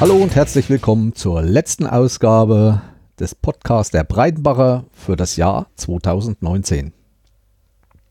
[0.00, 2.82] Hallo und herzlich willkommen zur letzten Ausgabe
[3.18, 6.92] des Podcasts der Breitenbacher für das Jahr 2019.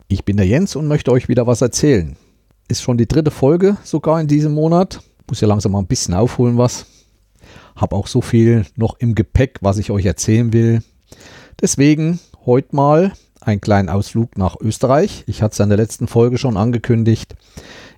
[0.10, 2.18] Ich bin der Jens und möchte euch wieder was erzählen.
[2.68, 5.00] Ist schon die dritte Folge sogar in diesem Monat.
[5.30, 6.88] Muss ja langsam mal ein bisschen aufholen was.
[7.78, 10.84] Hab auch so viel noch im Gepäck, was ich euch erzählen will.
[11.62, 15.24] Deswegen heute mal einen kleinen Ausflug nach Österreich.
[15.26, 17.34] Ich hatte es in der letzten Folge schon angekündigt.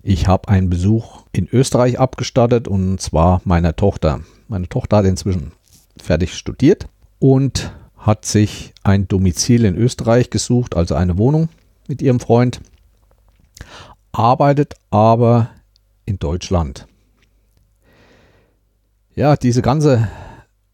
[0.01, 4.21] Ich habe einen Besuch in Österreich abgestattet und zwar meiner Tochter.
[4.47, 5.51] Meine Tochter hat inzwischen
[6.01, 6.87] fertig studiert
[7.19, 11.49] und hat sich ein Domizil in Österreich gesucht, also eine Wohnung
[11.87, 12.61] mit ihrem Freund,
[14.13, 15.49] arbeitet aber
[16.05, 16.87] in Deutschland.
[19.15, 20.07] Ja, diese ganze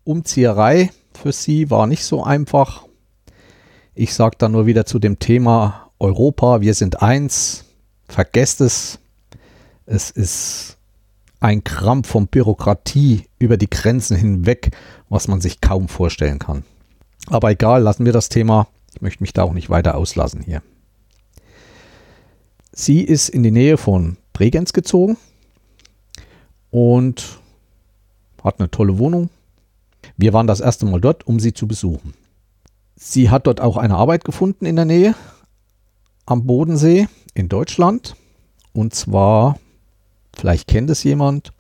[0.04, 2.86] Umzieherei für sie war nicht so einfach.
[3.96, 7.66] Ich sage dann nur wieder zu dem Thema Europa, wir sind eins,
[8.08, 9.00] vergesst es.
[9.86, 10.78] Es ist
[11.40, 14.76] ein Krampf von Bürokratie über die Grenzen hinweg,
[15.10, 16.64] was man sich kaum vorstellen kann.
[17.28, 18.68] Aber egal, lassen wir das Thema.
[18.94, 20.62] Ich möchte mich da auch nicht weiter auslassen hier.
[22.72, 25.18] Sie ist in die Nähe von Bregenz gezogen
[26.72, 27.40] und
[28.44, 29.30] hat eine tolle Wohnung.
[30.18, 32.14] Wir waren das erste Mal dort, um sie zu besuchen.
[32.96, 35.16] Sie hat dort auch eine Arbeit gefunden in der Nähe
[36.26, 38.16] am Bodensee in Deutschland.
[38.74, 39.58] Und zwar,
[40.36, 41.52] vielleicht kennt es jemand,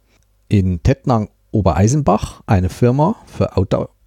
[0.47, 3.55] in Tettnang Obereisenbach, eine Firma für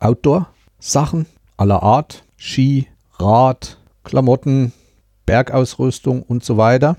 [0.00, 2.88] Outdoor-Sachen aller Art, Ski,
[3.18, 4.72] Rad, Klamotten,
[5.26, 6.96] Bergausrüstung und so weiter.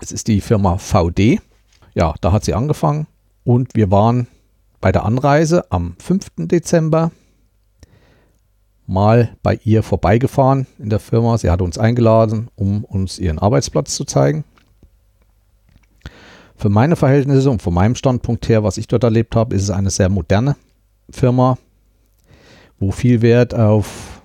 [0.00, 1.40] Es ist die Firma VD.
[1.94, 3.06] Ja, da hat sie angefangen
[3.44, 4.26] und wir waren
[4.80, 6.26] bei der Anreise am 5.
[6.38, 7.12] Dezember
[8.86, 11.38] mal bei ihr vorbeigefahren in der Firma.
[11.38, 14.44] Sie hat uns eingeladen, um uns ihren Arbeitsplatz zu zeigen.
[16.56, 19.70] Für meine Verhältnisse und von meinem Standpunkt her, was ich dort erlebt habe, ist es
[19.70, 20.56] eine sehr moderne
[21.10, 21.58] Firma,
[22.78, 24.22] wo viel Wert auf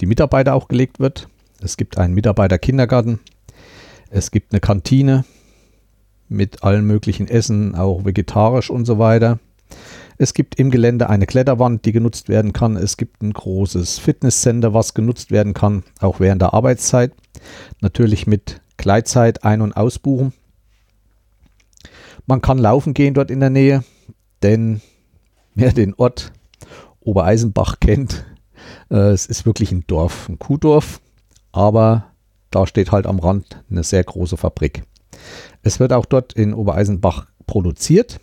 [0.00, 1.28] die Mitarbeiter auch gelegt wird.
[1.60, 3.20] Es gibt einen Mitarbeiterkindergarten,
[4.10, 5.24] es gibt eine Kantine
[6.28, 9.38] mit allen möglichen Essen, auch vegetarisch und so weiter.
[10.16, 12.76] Es gibt im Gelände eine Kletterwand, die genutzt werden kann.
[12.76, 17.12] Es gibt ein großes Fitnesscenter, was genutzt werden kann, auch während der Arbeitszeit.
[17.80, 20.32] Natürlich mit Gleitzeit ein- und ausbuchen.
[22.26, 23.84] Man kann laufen gehen dort in der Nähe,
[24.42, 24.80] denn
[25.54, 26.32] wer den Ort
[27.00, 28.24] Obereisenbach kennt,
[28.90, 31.00] äh, es ist wirklich ein Dorf, ein Kuhdorf,
[31.52, 32.06] aber
[32.50, 34.84] da steht halt am Rand eine sehr große Fabrik.
[35.62, 38.20] Es wird auch dort in Obereisenbach produziert.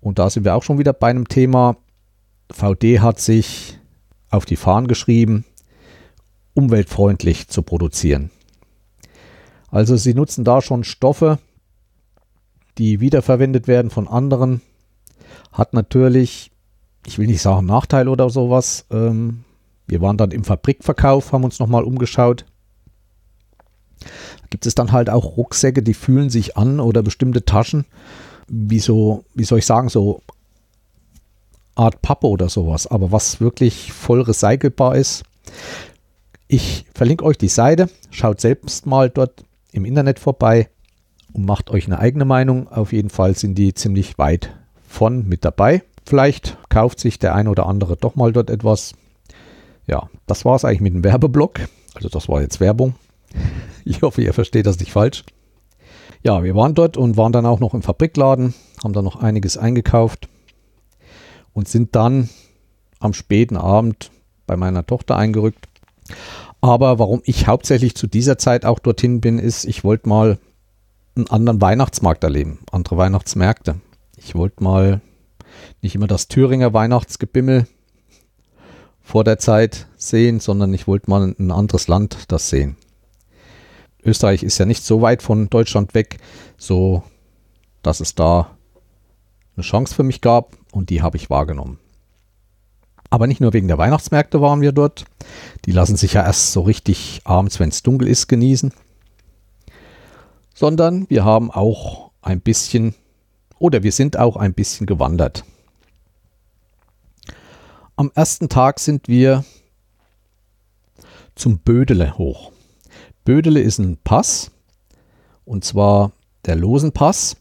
[0.00, 1.76] Und da sind wir auch schon wieder bei einem Thema.
[2.50, 3.78] VD hat sich
[4.30, 5.44] auf die Fahnen geschrieben,
[6.54, 8.30] umweltfreundlich zu produzieren.
[9.70, 11.38] Also sie nutzen da schon Stoffe,
[12.78, 14.62] die wiederverwendet werden von anderen.
[15.52, 16.50] Hat natürlich,
[17.06, 18.86] ich will nicht sagen Nachteil oder sowas.
[18.90, 19.44] Ähm,
[19.86, 22.44] wir waren dann im Fabrikverkauf, haben uns nochmal umgeschaut.
[24.50, 27.84] Gibt es dann halt auch Rucksäcke, die fühlen sich an oder bestimmte Taschen
[28.48, 30.22] wie so, wie soll ich sagen, so
[31.74, 35.22] Art Pappe oder sowas, aber was wirklich voll recycelbar ist.
[36.48, 40.70] Ich verlinke euch die Seite, schaut selbst mal dort im Internet vorbei
[41.32, 42.68] und macht euch eine eigene Meinung.
[42.68, 44.54] Auf jeden Fall sind die ziemlich weit
[44.86, 45.82] von mit dabei.
[46.06, 48.94] Vielleicht kauft sich der ein oder andere doch mal dort etwas.
[49.86, 51.60] Ja, das war es eigentlich mit dem Werbeblock.
[51.94, 52.94] Also das war jetzt Werbung.
[53.84, 55.24] Ich hoffe, ihr versteht das nicht falsch
[56.22, 59.56] ja, wir waren dort und waren dann auch noch im Fabrikladen, haben da noch einiges
[59.56, 60.28] eingekauft
[61.52, 62.28] und sind dann
[63.00, 64.10] am späten Abend
[64.46, 65.68] bei meiner Tochter eingerückt.
[66.60, 70.38] Aber warum ich hauptsächlich zu dieser Zeit auch dorthin bin, ist, ich wollte mal
[71.18, 73.80] einen anderen Weihnachtsmarkt erleben, andere Weihnachtsmärkte.
[74.16, 75.00] Ich wollte mal
[75.82, 77.66] nicht immer das Thüringer Weihnachtsgebimmel
[79.02, 82.76] vor der Zeit sehen, sondern ich wollte mal ein anderes Land das sehen.
[84.04, 86.18] Österreich ist ja nicht so weit von Deutschland weg,
[86.56, 87.02] so
[87.82, 88.50] dass es da
[89.56, 91.78] eine Chance für mich gab und die habe ich wahrgenommen.
[93.10, 95.06] Aber nicht nur wegen der Weihnachtsmärkte waren wir dort.
[95.64, 98.72] Die lassen sich ja erst so richtig abends, wenn es dunkel ist, genießen.
[100.58, 102.96] Sondern wir haben auch ein bisschen
[103.60, 105.44] oder wir sind auch ein bisschen gewandert.
[107.94, 109.44] Am ersten Tag sind wir
[111.36, 112.50] zum Bödele hoch.
[113.24, 114.50] Bödele ist ein Pass,
[115.44, 116.10] und zwar
[116.44, 117.36] der Losenpass.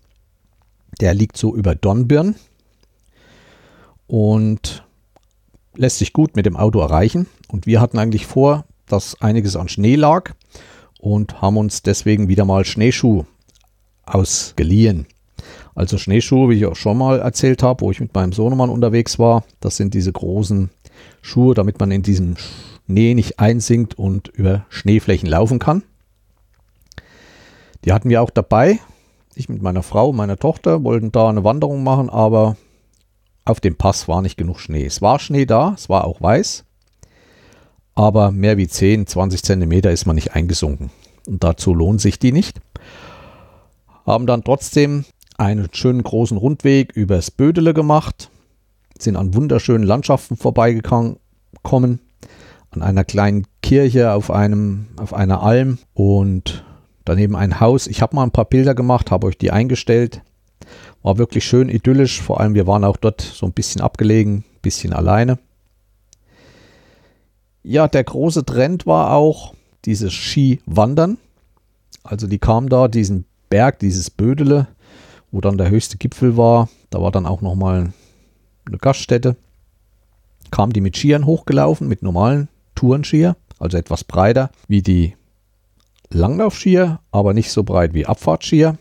[1.01, 2.35] Der liegt so über Dornbirn
[4.05, 4.85] und
[5.73, 7.25] lässt sich gut mit dem Auto erreichen.
[7.47, 10.35] Und wir hatten eigentlich vor, dass einiges an Schnee lag
[10.99, 13.25] und haben uns deswegen wieder mal Schneeschuh
[14.05, 15.07] ausgeliehen.
[15.75, 19.19] Also Schneeschuhe, wie ich auch schon mal erzählt habe, wo ich mit meinem Sohnemann unterwegs
[19.19, 19.44] war.
[19.59, 20.69] Das sind diese großen
[21.21, 22.35] Schuhe, damit man in diesem
[22.85, 25.83] Schnee nicht einsinkt und über Schneeflächen laufen kann.
[27.85, 28.79] Die hatten wir auch dabei.
[29.35, 32.57] Ich mit meiner Frau und meiner Tochter wollten da eine Wanderung machen, aber
[33.45, 34.85] auf dem Pass war nicht genug Schnee.
[34.85, 36.65] Es war Schnee da, es war auch weiß,
[37.97, 40.91] aber mehr wie 10, 20 Zentimeter ist man nicht eingesunken.
[41.25, 42.61] Und dazu lohnt sich die nicht.
[44.05, 45.03] Haben dann trotzdem
[45.39, 48.29] einen schönen großen Rundweg übers Bödele gemacht,
[48.99, 51.17] sind an wunderschönen Landschaften vorbeigekommen,
[52.69, 56.63] an einer kleinen Kirche auf, einem, auf einer Alm und
[57.03, 57.88] daneben ein Haus.
[57.88, 60.21] Ich habe mal ein paar Bilder gemacht, habe euch die eingestellt.
[61.01, 64.61] War wirklich schön idyllisch, vor allem wir waren auch dort so ein bisschen abgelegen, ein
[64.61, 65.39] bisschen alleine.
[67.69, 69.53] Ja, der große Trend war auch
[69.83, 71.17] dieses Skiwandern.
[72.01, 74.67] Also die kamen da diesen Berg, dieses Bödele,
[75.31, 76.69] wo dann der höchste Gipfel war.
[76.91, 77.91] Da war dann auch nochmal
[78.65, 79.35] eine Gaststätte.
[80.49, 85.17] Kamen die mit Skiern hochgelaufen, mit normalen Tourenskier, also etwas breiter wie die
[86.09, 88.77] Langlaufskier, aber nicht so breit wie Abfahrtskier.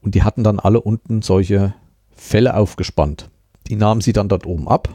[0.00, 1.74] Und die hatten dann alle unten solche
[2.16, 3.28] Felle aufgespannt.
[3.68, 4.88] Die nahmen sie dann dort oben ab,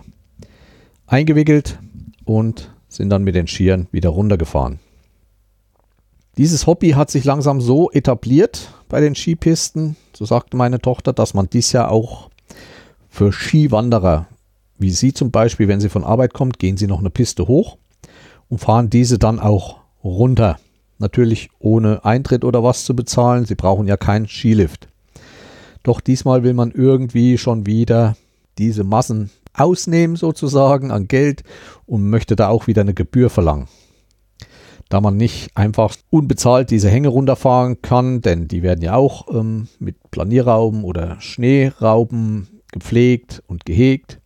[1.05, 1.77] eingewickelt
[2.25, 4.79] und sind dann mit den Skiern wieder runtergefahren.
[6.35, 11.35] Dieses Hobby hat sich langsam so etabliert bei den Skipisten, so sagte meine Tochter, dass
[11.35, 12.29] man dies ja auch
[13.07, 14.27] für Skiwanderer,
[14.79, 17.77] wie sie zum Beispiel, wenn sie von Arbeit kommt, gehen sie noch eine Piste hoch
[18.49, 20.57] und fahren diese dann auch runter.
[20.97, 23.45] Natürlich ohne Eintritt oder was zu bezahlen.
[23.45, 24.87] Sie brauchen ja keinen Skilift.
[25.83, 28.15] Doch diesmal will man irgendwie schon wieder
[28.57, 31.43] diese Massen ausnehmen sozusagen an Geld
[31.85, 33.67] und möchte da auch wieder eine Gebühr verlangen.
[34.89, 39.67] Da man nicht einfach unbezahlt diese Hänge runterfahren kann, denn die werden ja auch ähm,
[39.79, 44.19] mit Planierrauben oder Schneerauben gepflegt und gehegt.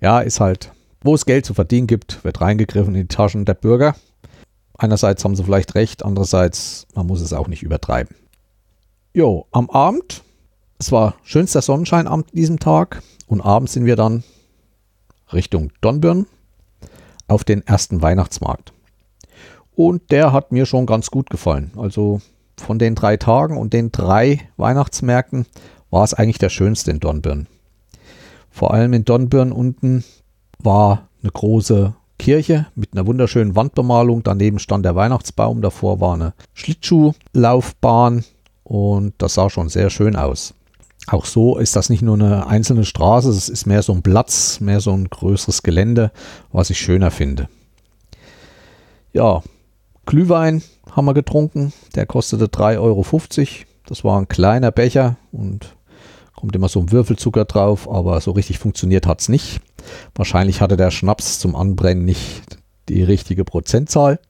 [0.00, 3.54] Ja, ist halt, wo es Geld zu verdienen gibt, wird reingegriffen in die Taschen der
[3.54, 3.94] Bürger.
[4.76, 8.16] Einerseits haben sie vielleicht recht, andererseits, man muss es auch nicht übertreiben.
[9.12, 10.24] Jo, am Abend,
[10.78, 14.24] es war schönster Sonnenschein an diesem Tag und abends sind wir dann
[15.34, 16.26] Richtung Donbirn
[17.28, 18.72] auf den ersten Weihnachtsmarkt.
[19.74, 21.72] Und der hat mir schon ganz gut gefallen.
[21.76, 22.20] Also
[22.56, 25.46] von den drei Tagen und den drei Weihnachtsmärkten
[25.90, 27.46] war es eigentlich der schönste in Donbirn.
[28.50, 30.04] Vor allem in Donbirn unten
[30.58, 34.22] war eine große Kirche mit einer wunderschönen Wandbemalung.
[34.22, 35.60] Daneben stand der Weihnachtsbaum.
[35.60, 38.24] Davor war eine Schlittschuhlaufbahn
[38.62, 40.54] und das sah schon sehr schön aus.
[41.06, 44.60] Auch so ist das nicht nur eine einzelne Straße, es ist mehr so ein Platz,
[44.60, 46.12] mehr so ein größeres Gelände,
[46.50, 47.48] was ich schöner finde.
[49.12, 49.42] Ja,
[50.06, 53.04] Glühwein haben wir getrunken, der kostete 3,50 Euro.
[53.86, 55.76] Das war ein kleiner Becher und
[56.34, 59.60] kommt immer so ein Würfelzucker drauf, aber so richtig funktioniert hat es nicht.
[60.14, 62.58] Wahrscheinlich hatte der Schnaps zum Anbrennen nicht
[62.88, 64.20] die richtige Prozentzahl.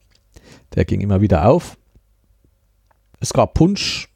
[0.75, 1.77] Der ging immer wieder auf.
[3.19, 4.09] Es gab Punsch,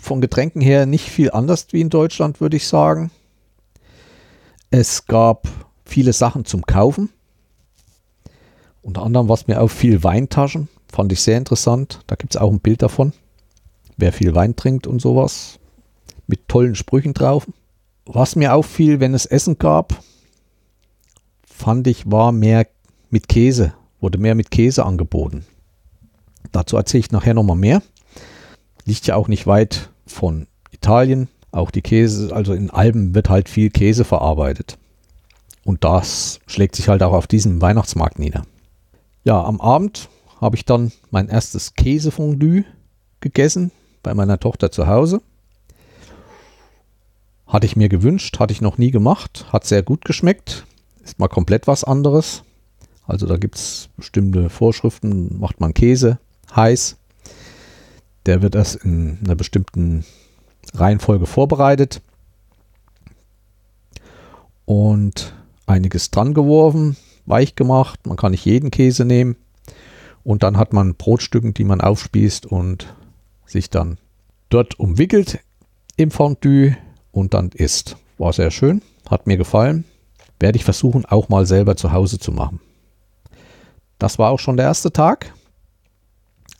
[0.00, 3.10] von Getränken her nicht viel anders wie in Deutschland, würde ich sagen.
[4.70, 5.48] Es gab
[5.84, 7.10] viele Sachen zum Kaufen.
[8.80, 10.68] Unter anderem, was mir auffiel, Weintaschen.
[10.90, 12.00] Fand ich sehr interessant.
[12.06, 13.12] Da gibt es auch ein Bild davon.
[13.96, 15.58] Wer viel Wein trinkt und sowas.
[16.26, 17.46] Mit tollen Sprüchen drauf.
[18.04, 20.02] Was mir auffiel, wenn es Essen gab,
[21.46, 22.66] fand ich, war mehr
[23.10, 23.74] mit Käse.
[24.00, 25.46] Wurde mehr mit Käse angeboten.
[26.50, 27.82] Dazu erzähle ich nachher nochmal mehr.
[28.84, 31.28] Liegt ja auch nicht weit von Italien.
[31.50, 34.78] Auch die Käse, also in Alben wird halt viel Käse verarbeitet.
[35.64, 38.42] Und das schlägt sich halt auch auf diesem Weihnachtsmarkt nieder.
[39.24, 40.08] Ja, am Abend
[40.40, 42.64] habe ich dann mein erstes Käsefondue
[43.20, 43.70] gegessen
[44.02, 45.22] bei meiner Tochter zu Hause.
[47.46, 50.66] Hatte ich mir gewünscht, hatte ich noch nie gemacht, hat sehr gut geschmeckt.
[51.04, 52.42] Ist mal komplett was anderes.
[53.06, 56.18] Also da gibt es bestimmte Vorschriften, macht man Käse
[56.54, 56.96] heiß
[58.26, 60.04] der wird erst in einer bestimmten
[60.74, 62.02] Reihenfolge vorbereitet
[64.64, 65.34] und
[65.66, 68.06] einiges dran geworfen, weich gemacht.
[68.06, 69.36] Man kann nicht jeden Käse nehmen.
[70.24, 72.94] Und dann hat man Brotstücken, die man aufspießt und
[73.44, 73.98] sich dann
[74.50, 75.40] dort umwickelt
[75.96, 76.76] im Fondue
[77.10, 77.96] und dann isst.
[78.18, 79.84] War sehr schön, hat mir gefallen.
[80.38, 82.60] Werde ich versuchen, auch mal selber zu Hause zu machen.
[83.98, 85.32] Das war auch schon der erste Tag.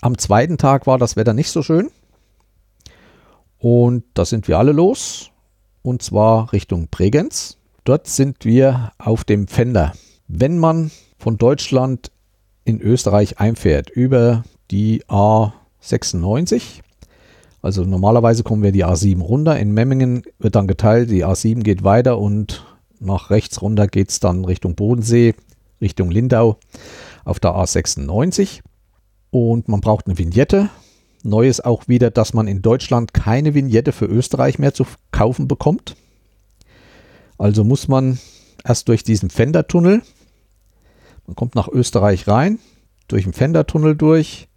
[0.03, 1.89] Am zweiten Tag war das Wetter nicht so schön.
[3.59, 5.31] Und da sind wir alle los.
[5.83, 7.57] Und zwar Richtung Bregenz.
[7.85, 9.93] Dort sind wir auf dem Fender.
[10.27, 12.11] Wenn man von Deutschland
[12.65, 14.43] in Österreich einfährt über
[14.73, 16.81] die A96
[17.61, 19.57] Also normalerweise kommen wir die A7 runter.
[19.61, 22.67] In Memmingen wird dann geteilt, die A7 geht weiter und
[22.99, 25.37] nach rechts runter geht es dann Richtung Bodensee,
[25.81, 26.59] Richtung Lindau
[27.25, 28.63] auf der A96.
[29.33, 30.69] Und man braucht eine Vignette.
[31.23, 35.49] Neu ist auch wieder, dass man in Deutschland keine Vignette für Österreich mehr zu kaufen
[35.49, 35.97] bekommt.
[37.39, 38.19] Also muss man
[38.62, 40.03] erst durch diesen Fendertunnel,
[41.27, 42.59] man kommt nach Österreich rein,
[43.09, 44.49] durch den Fendertunnel durch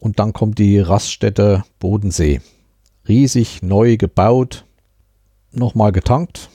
[0.00, 2.40] und dann kommt die Raststätte Bodensee.
[3.06, 4.64] Riesig neu gebaut,
[5.52, 6.48] nochmal getankt.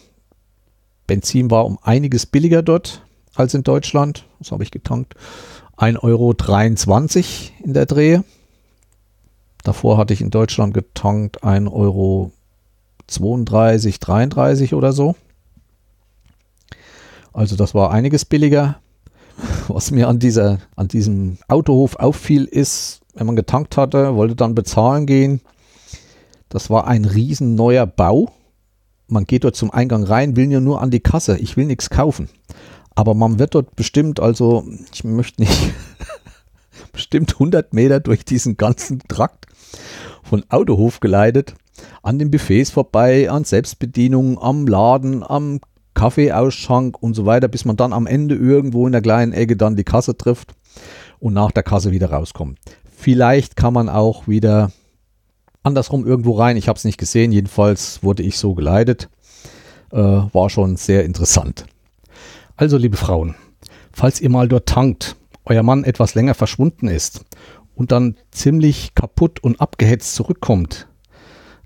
[1.05, 4.25] Benzin war um einiges billiger dort als in Deutschland.
[4.39, 5.15] Was habe ich getankt?
[5.81, 6.35] 1,23 Euro
[7.63, 8.23] in der Drehe.
[9.63, 12.31] Davor hatte ich in Deutschland getankt 1,32 Euro
[13.07, 15.15] 33 oder so.
[17.33, 18.79] Also das war einiges billiger.
[19.67, 24.53] Was mir an, dieser, an diesem Autohof auffiel, ist, wenn man getankt hatte, wollte dann
[24.53, 25.41] bezahlen gehen.
[26.49, 28.31] Das war ein riesen neuer Bau.
[29.07, 31.37] Man geht dort zum Eingang rein, will ja nur an die Kasse.
[31.37, 32.29] Ich will nichts kaufen.
[33.01, 35.73] Aber man wird dort bestimmt, also ich möchte nicht,
[36.93, 39.47] bestimmt 100 Meter durch diesen ganzen Trakt
[40.21, 41.55] von Autohof geleitet,
[42.03, 45.61] an den Buffets vorbei, an Selbstbedienung, am Laden, am
[45.95, 49.75] Kaffeeausschank und so weiter, bis man dann am Ende irgendwo in der kleinen Ecke dann
[49.75, 50.53] die Kasse trifft
[51.17, 52.59] und nach der Kasse wieder rauskommt.
[52.95, 54.71] Vielleicht kann man auch wieder
[55.63, 56.55] andersrum irgendwo rein.
[56.55, 59.09] Ich habe es nicht gesehen, jedenfalls wurde ich so geleitet.
[59.91, 61.65] Äh, war schon sehr interessant.
[62.61, 63.33] Also, liebe Frauen,
[63.91, 65.15] falls ihr mal dort tankt,
[65.45, 67.25] euer Mann etwas länger verschwunden ist
[67.73, 70.87] und dann ziemlich kaputt und abgehetzt zurückkommt,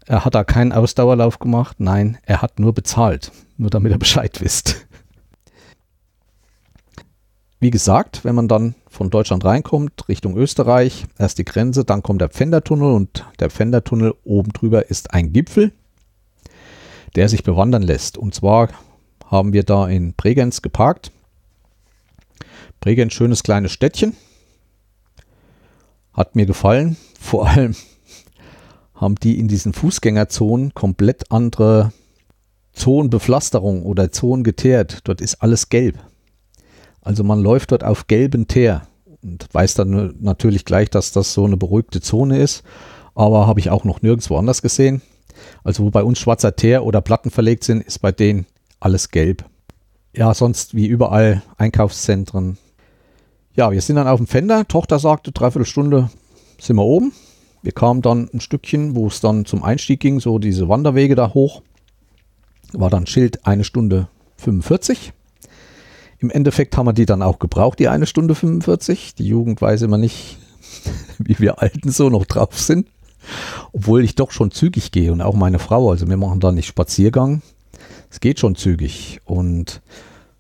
[0.06, 4.40] er hat da keinen Ausdauerlauf gemacht, nein, er hat nur bezahlt, nur damit ihr Bescheid
[4.42, 4.88] wisst.
[7.60, 12.22] Wie gesagt, wenn man dann von Deutschland reinkommt, Richtung Österreich, erst die Grenze, dann kommt
[12.22, 15.74] der Pfändertunnel und der Pfändertunnel oben drüber ist ein Gipfel,
[17.18, 18.18] der sich bewandern lässt.
[18.18, 18.70] Und zwar
[19.26, 21.12] haben wir da in Bregenz geparkt.
[22.80, 24.16] Bregenz, schönes kleines Städtchen.
[26.14, 26.98] Hat mir gefallen.
[27.20, 27.76] Vor allem
[28.94, 31.92] haben die in diesen Fußgängerzonen komplett andere
[32.74, 35.00] Zonenbepflasterung oder Zonen geteert.
[35.06, 35.98] Dort ist alles gelb.
[37.02, 38.88] Also man läuft dort auf gelben Teer
[39.22, 42.64] und weiß dann natürlich gleich, dass das so eine beruhigte Zone ist.
[43.16, 45.02] Aber habe ich auch noch nirgendwo anders gesehen.
[45.64, 48.46] Also wo bei uns schwarzer Teer oder Platten verlegt sind, ist bei denen
[48.80, 49.46] alles gelb.
[50.14, 52.58] Ja, sonst wie überall Einkaufszentren.
[53.56, 54.68] Ja, wir sind dann auf dem Fender.
[54.68, 56.10] Tochter sagte, dreiviertel Stunde
[56.60, 57.14] sind wir oben.
[57.62, 61.34] Wir kamen dann ein Stückchen, wo es dann zum Einstieg ging, so diese Wanderwege da
[61.34, 61.64] hoch.
[62.74, 65.14] War dann Schild eine Stunde 45.
[66.20, 69.16] Im Endeffekt haben wir die dann auch gebraucht, die eine Stunde 45.
[69.16, 70.38] Die Jugend weiß immer nicht,
[71.18, 72.88] wie wir Alten so noch drauf sind.
[73.74, 75.90] Obwohl ich doch schon zügig gehe und auch meine Frau.
[75.90, 77.42] Also wir machen da nicht Spaziergang,
[78.16, 79.20] es geht schon zügig.
[79.26, 79.82] Und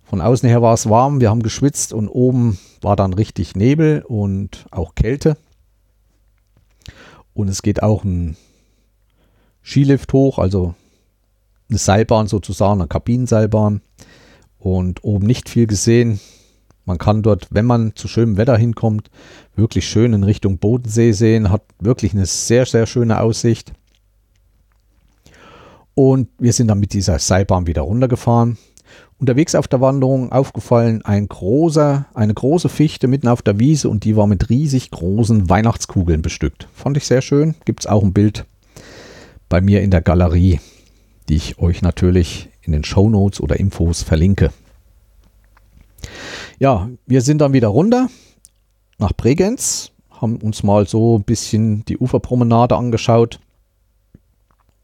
[0.04, 4.02] von außen her war es warm, wir haben geschwitzt und oben war dann richtig Nebel
[4.08, 5.36] und auch Kälte.
[7.34, 8.38] Und es geht auch ein
[9.62, 10.74] Skilift hoch, also
[11.70, 13.82] eine Seilbahn sozusagen, eine Kabinenseilbahn.
[14.58, 16.22] Und oben nicht viel gesehen.
[16.86, 19.12] Man kann dort, wenn man zu schönem Wetter hinkommt,
[19.58, 21.52] wirklich schön in Richtung Bodensee sehen.
[21.52, 23.74] Hat wirklich eine sehr, sehr schöne Aussicht.
[25.96, 28.58] Und wir sind dann mit dieser Seilbahn wieder runtergefahren.
[29.18, 34.04] Unterwegs auf der Wanderung aufgefallen ein großer, eine große Fichte mitten auf der Wiese und
[34.04, 36.68] die war mit riesig großen Weihnachtskugeln bestückt.
[36.74, 37.56] Fand ich sehr schön.
[37.64, 38.46] Gibt es auch ein Bild
[39.48, 40.60] bei mir in der Galerie,
[41.30, 44.52] die ich euch natürlich in den Show Notes oder Infos verlinke.
[46.60, 48.10] Ja, wir sind dann wieder runter
[48.98, 53.40] nach Bregenz, haben uns mal so ein bisschen die Uferpromenade angeschaut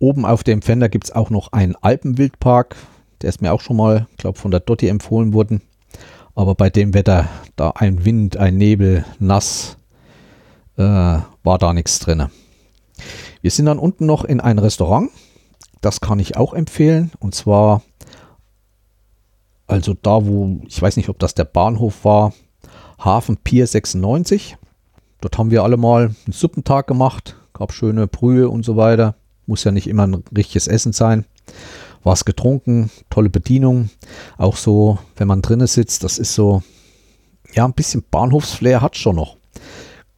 [0.01, 2.75] Oben auf dem Fender gibt es auch noch einen Alpenwildpark.
[3.21, 5.61] Der ist mir auch schon mal, glaube von der Dotti empfohlen worden.
[6.33, 9.77] Aber bei dem Wetter, da ein Wind, ein Nebel, nass,
[10.75, 12.29] äh, war da nichts drin.
[13.43, 15.11] Wir sind dann unten noch in ein Restaurant.
[15.81, 17.11] Das kann ich auch empfehlen.
[17.19, 17.83] Und zwar,
[19.67, 22.33] also da, wo, ich weiß nicht, ob das der Bahnhof war,
[22.97, 24.57] Hafen Pier 96.
[25.21, 27.35] Dort haben wir alle mal einen Suppentag gemacht.
[27.53, 29.13] Gab schöne Brühe und so weiter.
[29.45, 31.25] Muss ja nicht immer ein richtiges Essen sein.
[32.03, 33.89] Was getrunken, tolle Bedienung.
[34.37, 36.63] Auch so, wenn man drinnen sitzt, das ist so,
[37.53, 39.37] ja, ein bisschen Bahnhofsflair hat schon noch.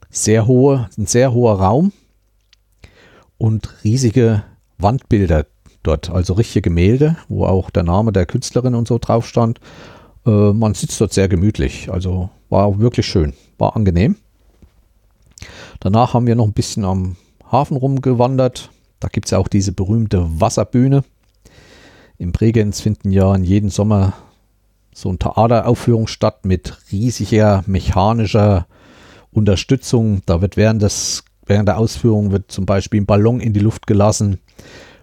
[0.09, 1.91] Sehr hohe, ein sehr hoher Raum
[3.37, 4.43] und riesige
[4.77, 5.45] Wandbilder
[5.83, 9.59] dort, also richtige Gemälde, wo auch der Name der Künstlerin und so drauf stand.
[10.25, 14.15] Äh, man sitzt dort sehr gemütlich, also war wirklich schön, war angenehm.
[15.79, 17.17] Danach haben wir noch ein bisschen am
[17.51, 18.71] Hafen rumgewandert,
[19.03, 21.03] Da gibt es ja auch diese berühmte Wasserbühne.
[22.17, 24.13] In Bregenz finden ja in jedem Sommer
[24.93, 28.65] so eine Theateraufführung statt mit riesiger mechanischer
[29.33, 30.21] Unterstützung.
[30.25, 33.87] Da wird während, des, während der Ausführung wird zum Beispiel ein Ballon in die Luft
[33.87, 34.39] gelassen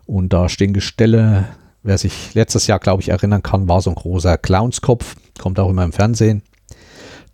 [0.07, 1.49] und da stehen Gestelle.
[1.83, 5.15] Wer sich letztes Jahr, glaube ich, erinnern kann, war so ein großer Clownskopf.
[5.39, 6.43] Kommt auch immer im Fernsehen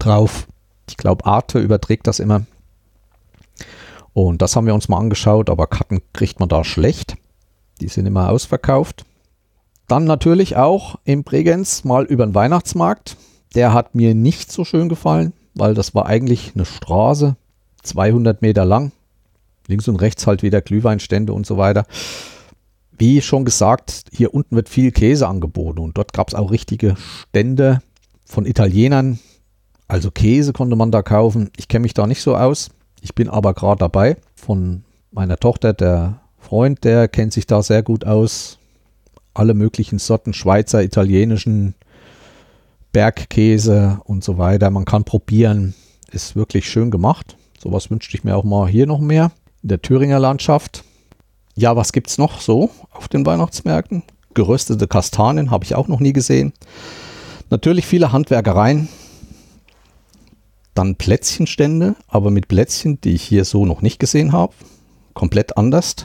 [0.00, 0.49] drauf.
[0.88, 2.44] Ich glaube, Arte überträgt das immer.
[4.16, 7.18] Und das haben wir uns mal angeschaut, aber Karten kriegt man da schlecht.
[7.82, 9.04] Die sind immer ausverkauft.
[9.88, 13.18] Dann natürlich auch im Bregenz mal über den Weihnachtsmarkt.
[13.54, 17.37] Der hat mir nicht so schön gefallen, weil das war eigentlich eine Straße,
[17.82, 18.90] 200 Meter lang.
[19.66, 21.85] Links und rechts halt wieder Glühweinstände und so weiter.
[22.96, 26.96] Wie schon gesagt, hier unten wird viel Käse angeboten und dort gab es auch richtige
[26.96, 27.82] Stände
[28.25, 29.18] von Italienern.
[29.88, 31.50] Also Käse konnte man da kaufen.
[31.58, 32.70] Ich kenne mich da nicht so aus.
[33.06, 34.16] Ich bin aber gerade dabei.
[34.34, 34.82] Von
[35.12, 38.58] meiner Tochter, der Freund, der kennt sich da sehr gut aus
[39.32, 41.76] alle möglichen Sorten, Schweizer, italienischen
[42.90, 44.70] Bergkäse und so weiter.
[44.70, 45.75] Man kann probieren.
[46.10, 47.36] Ist wirklich schön gemacht.
[47.62, 49.30] Sowas wünschte ich mir auch mal hier noch mehr
[49.62, 50.82] in der Thüringer Landschaft.
[51.54, 54.02] Ja, was gibt es noch so auf den Weihnachtsmärkten?
[54.34, 56.52] Geröstete Kastanien habe ich auch noch nie gesehen.
[57.50, 58.88] Natürlich viele Handwerkereien.
[60.76, 64.52] Dann Plätzchenstände, aber mit Plätzchen, die ich hier so noch nicht gesehen habe.
[65.14, 65.97] Komplett anders.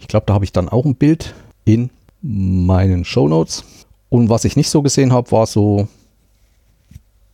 [0.00, 1.34] Ich glaube, da habe ich dann auch ein Bild
[1.64, 3.64] in meinen Shownotes.
[4.08, 5.86] Und was ich nicht so gesehen habe, war so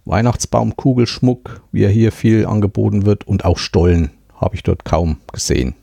[0.05, 3.26] Weihnachtsbaumkugelschmuck, wie er hier viel angeboten wird.
[3.26, 5.75] Und auch Stollen habe ich dort kaum gesehen.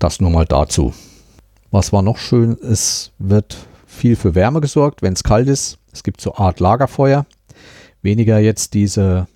[0.00, 0.92] Das nur mal dazu.
[1.70, 2.58] Was war noch schön?
[2.60, 5.78] Es wird viel für Wärme gesorgt, wenn es kalt ist.
[5.92, 7.26] Es gibt so Art Lagerfeuer.
[8.02, 9.28] Weniger jetzt diese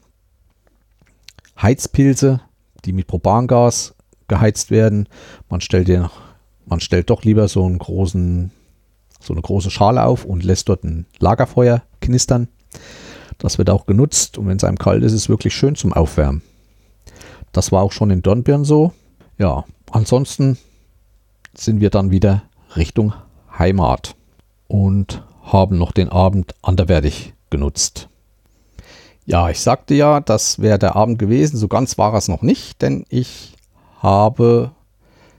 [1.61, 2.41] Heizpilze,
[2.85, 3.95] die mit Propangas
[4.29, 5.09] geheizt werden.
[5.49, 6.09] Man stellt, den,
[6.67, 8.51] man stellt doch lieber so einen großen
[9.25, 12.49] so eine große Schale auf und lässt dort ein Lagerfeuer knistern.
[13.39, 15.93] Das wird auch genutzt und wenn es einem kalt ist, ist es wirklich schön zum
[15.93, 16.43] Aufwärmen.
[17.53, 18.93] Das war auch schon in Dornbirn so.
[19.39, 20.59] Ja, ansonsten
[21.55, 22.43] sind wir dann wieder
[22.77, 23.15] Richtung
[23.59, 24.15] Heimat
[24.69, 28.09] und haben noch den Abend anderweitig genutzt.
[29.27, 31.57] Ja, ich sagte ja, das wäre der Abend gewesen.
[31.57, 33.55] So ganz war es noch nicht, denn ich
[34.01, 34.73] habe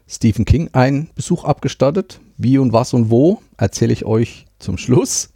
[0.08, 2.20] Stephen King einen Besuch abgestattet.
[2.38, 5.30] Wie und was und wo erzähle ich euch zum Schluss.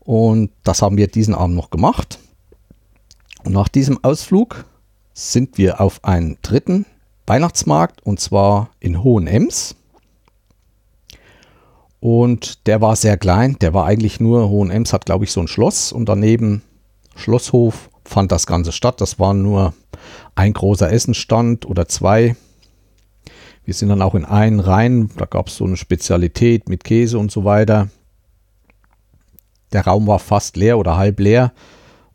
[0.00, 2.18] Und das haben wir diesen Abend noch gemacht.
[3.44, 4.64] Und nach diesem Ausflug
[5.12, 6.86] sind wir auf einen dritten
[7.26, 9.76] Weihnachtsmarkt und zwar in Hohenems.
[12.00, 13.56] Und der war sehr klein.
[13.60, 16.62] Der war eigentlich nur, Hohenems hat glaube ich so ein Schloss und daneben
[17.16, 19.00] Schlosshof fand das Ganze statt.
[19.00, 19.74] Das war nur
[20.34, 22.36] ein großer Essenstand oder zwei.
[23.64, 27.18] Wir sind dann auch in einen rein, da gab es so eine Spezialität mit Käse
[27.18, 27.88] und so weiter.
[29.72, 31.52] Der Raum war fast leer oder halb leer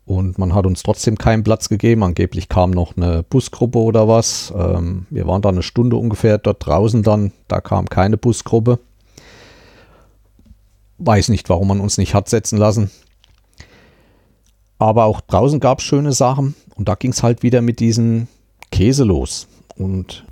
[0.06, 2.04] und man hat uns trotzdem keinen Platz gegeben.
[2.04, 4.52] Angeblich kam noch eine Busgruppe oder was.
[4.56, 8.78] Ähm, wir waren dann eine Stunde ungefähr dort draußen dann, da kam keine Busgruppe.
[10.98, 12.90] Weiß nicht, warum man uns nicht hat setzen lassen.
[14.80, 18.28] Aber auch draußen gab es schöne Sachen und da ging es halt wieder mit diesem
[18.72, 19.46] Käse los.
[19.76, 20.24] Und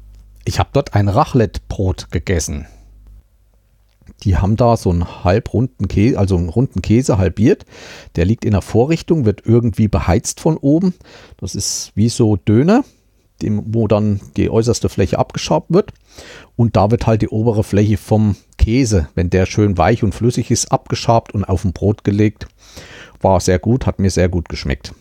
[0.46, 2.66] ich habe dort ein Raclette-Brot gegessen.
[4.24, 7.66] Die haben da so einen halbrunden Käse, also einen runden Käse halbiert.
[8.16, 10.94] Der liegt in der Vorrichtung, wird irgendwie beheizt von oben.
[11.36, 12.84] Das ist wie so Döner,
[13.42, 15.92] dem, wo dann die äußerste Fläche abgeschabt wird.
[16.56, 20.50] Und da wird halt die obere Fläche vom Käse, wenn der schön weich und flüssig
[20.50, 22.48] ist, abgeschabt und auf ein Brot gelegt.
[23.20, 24.94] War sehr gut, hat mir sehr gut geschmeckt.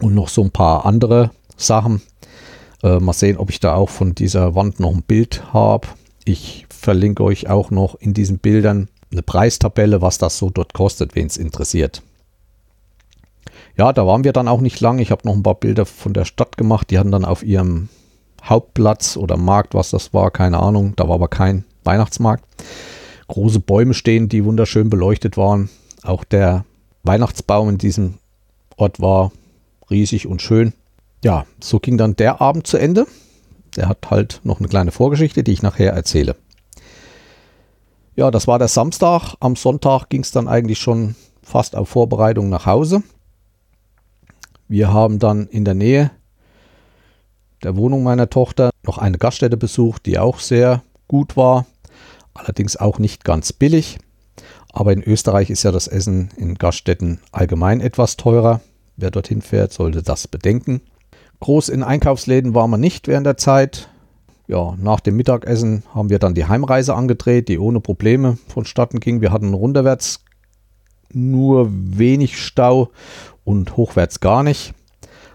[0.00, 2.02] Und noch so ein paar andere Sachen.
[2.82, 5.88] Äh, mal sehen, ob ich da auch von dieser Wand noch ein Bild habe.
[6.24, 11.14] Ich verlinke euch auch noch in diesen Bildern eine Preistabelle, was das so dort kostet,
[11.14, 12.02] wen es interessiert.
[13.76, 14.98] Ja, da waren wir dann auch nicht lang.
[14.98, 16.90] Ich habe noch ein paar Bilder von der Stadt gemacht.
[16.90, 17.88] Die hatten dann auf ihrem
[18.42, 20.94] Hauptplatz oder Markt, was das war, keine Ahnung.
[20.96, 22.44] Da war aber kein Weihnachtsmarkt.
[23.28, 25.68] Große Bäume stehen, die wunderschön beleuchtet waren.
[26.02, 26.64] Auch der
[27.06, 28.14] Weihnachtsbaum in diesem
[28.76, 29.32] Ort war
[29.90, 30.72] riesig und schön
[31.26, 33.06] ja, so ging dann der Abend zu Ende.
[33.74, 36.36] Der hat halt noch eine kleine Vorgeschichte, die ich nachher erzähle.
[38.14, 39.34] Ja, das war der Samstag.
[39.40, 43.02] Am Sonntag ging es dann eigentlich schon fast auf Vorbereitung nach Hause.
[44.68, 46.12] Wir haben dann in der Nähe
[47.64, 51.66] der Wohnung meiner Tochter noch eine Gaststätte besucht, die auch sehr gut war.
[52.34, 53.98] Allerdings auch nicht ganz billig.
[54.76, 58.60] Aber in Österreich ist ja das Essen in Gaststätten allgemein etwas teurer.
[58.98, 60.82] Wer dorthin fährt, sollte das bedenken.
[61.40, 63.88] Groß in Einkaufsläden war man nicht während der Zeit.
[64.48, 69.22] ja, nach dem Mittagessen haben wir dann die Heimreise angedreht, die ohne Probleme vonstatten ging.
[69.22, 70.22] Wir hatten runterwärts
[71.10, 72.90] nur wenig Stau
[73.44, 74.74] und hochwärts gar nicht.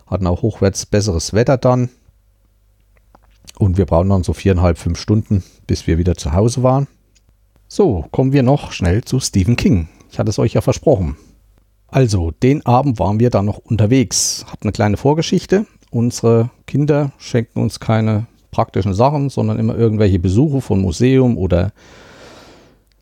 [0.06, 1.90] Hatten auch hochwärts besseres Wetter dann.
[3.58, 6.88] Und wir brauchen dann so viereinhalb, fünf Stunden, bis wir wieder zu Hause waren.
[7.74, 9.88] So, kommen wir noch schnell zu Stephen King.
[10.12, 11.16] Ich hatte es euch ja versprochen.
[11.88, 14.46] Also, den Abend waren wir dann noch unterwegs.
[14.52, 15.66] Hat eine kleine Vorgeschichte.
[15.90, 21.72] Unsere Kinder schenken uns keine praktischen Sachen, sondern immer irgendwelche Besuche von Museum oder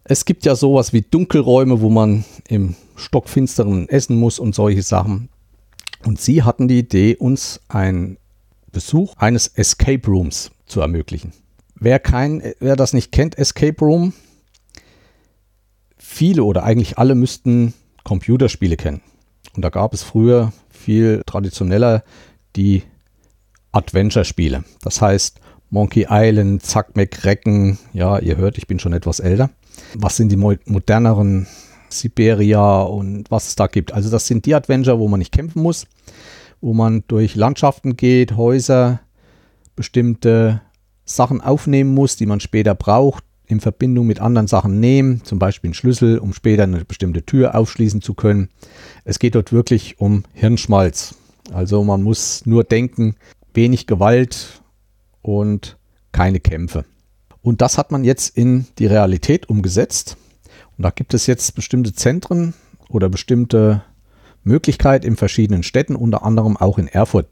[0.04, 5.30] es gibt ja sowas wie Dunkelräume, wo man im Stockfinsteren essen muss und solche Sachen.
[6.06, 8.20] Und sie hatten die Idee, uns einen
[8.72, 11.34] Besuch eines Escape Rooms zu ermöglichen.
[11.74, 14.14] Wer, kein, wer das nicht kennt, Escape Room,
[16.10, 19.02] viele oder eigentlich alle müssten Computerspiele kennen.
[19.56, 22.04] Und da gab es früher viel traditioneller
[22.56, 22.84] die
[23.72, 24.64] Adventure-Spiele.
[24.82, 29.52] Das heißt Monkey Island, Zack McCracken, ja, ihr hört, ich bin schon etwas älter.
[29.94, 31.48] Was sind die moderneren
[31.90, 33.94] Siberia und was es da gibt?
[33.94, 35.86] Also das sind die Adventure, wo man nicht kämpfen muss,
[36.60, 39.00] wo man durch Landschaften geht, Häuser,
[39.76, 40.62] bestimmte
[41.06, 45.70] Sachen aufnehmen muss, die man später braucht, in Verbindung mit anderen Sachen nehmen, zum Beispiel
[45.70, 48.50] einen Schlüssel, um später eine bestimmte Tür aufschließen zu können.
[49.04, 51.16] Es geht dort wirklich um Hirnschmalz.
[51.52, 53.16] Also man muss nur denken,
[53.56, 54.62] wenig Gewalt
[55.24, 55.78] und
[56.12, 56.86] keine Kämpfe.
[57.42, 60.16] Und das hat man jetzt in die Realität umgesetzt.
[60.78, 62.54] Und da gibt es jetzt bestimmte Zentren
[62.88, 63.82] oder bestimmte
[64.44, 67.28] Möglichkeiten in verschiedenen Städten, unter anderem auch in Erfurt.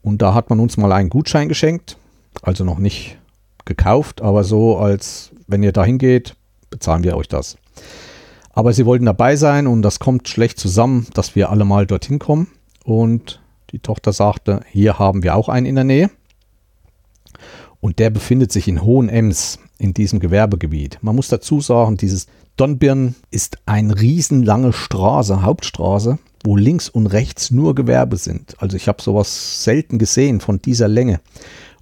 [0.00, 1.98] Und da hat man uns mal einen Gutschein geschenkt,
[2.40, 3.18] also noch nicht
[3.66, 6.36] gekauft, aber so als wenn ihr da hingeht,
[6.70, 7.56] bezahlen wir euch das.
[8.52, 12.18] Aber sie wollten dabei sein und das kommt schlecht zusammen, dass wir alle mal dorthin
[12.18, 12.48] kommen.
[12.84, 16.10] Und die Tochter sagte, hier haben wir auch einen in der Nähe.
[17.80, 20.98] Und der befindet sich in Hohenems in diesem Gewerbegebiet.
[21.02, 22.26] Man muss dazu sagen, dieses
[22.56, 28.54] Donbirn ist eine riesenlange Straße, Hauptstraße, wo links und rechts nur Gewerbe sind.
[28.58, 31.20] Also ich habe sowas selten gesehen von dieser Länge.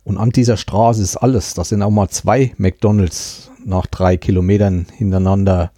[0.05, 1.55] Und an dieser Straße ist alles.
[1.55, 5.73] Das sind auch mal zwei McDonalds nach drei Kilometern hintereinander.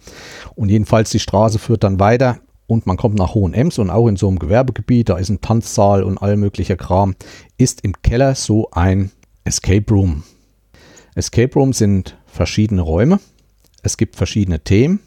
[0.55, 4.15] Und jedenfalls die Straße führt dann weiter und man kommt nach Hohenems und auch in
[4.15, 7.15] so einem Gewerbegebiet, da ist ein Tanzsaal und all möglicher Kram,
[7.57, 9.11] ist im Keller so ein
[9.43, 10.23] Escape Room.
[11.15, 13.19] Escape Rooms sind verschiedene Räume.
[13.83, 14.99] Es gibt verschiedene Themen.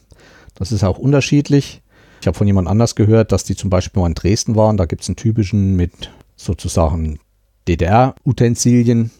[0.55, 1.83] Das ist auch unterschiedlich.
[2.21, 4.77] Ich habe von jemand anders gehört, dass die zum Beispiel mal in Dresden waren.
[4.77, 7.19] Da gibt es einen typischen mit sozusagen
[7.69, 9.11] DDR-Utensilien.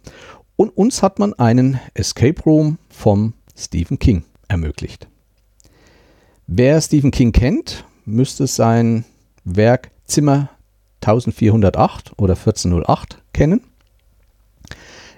[0.57, 5.09] Und uns hat man einen Escape Room vom Stephen King ermöglicht.
[6.47, 9.05] Wer Stephen King kennt, müsste sein
[9.45, 10.49] Werk Zimmer
[11.03, 13.61] 1408 oder 1408 kennen.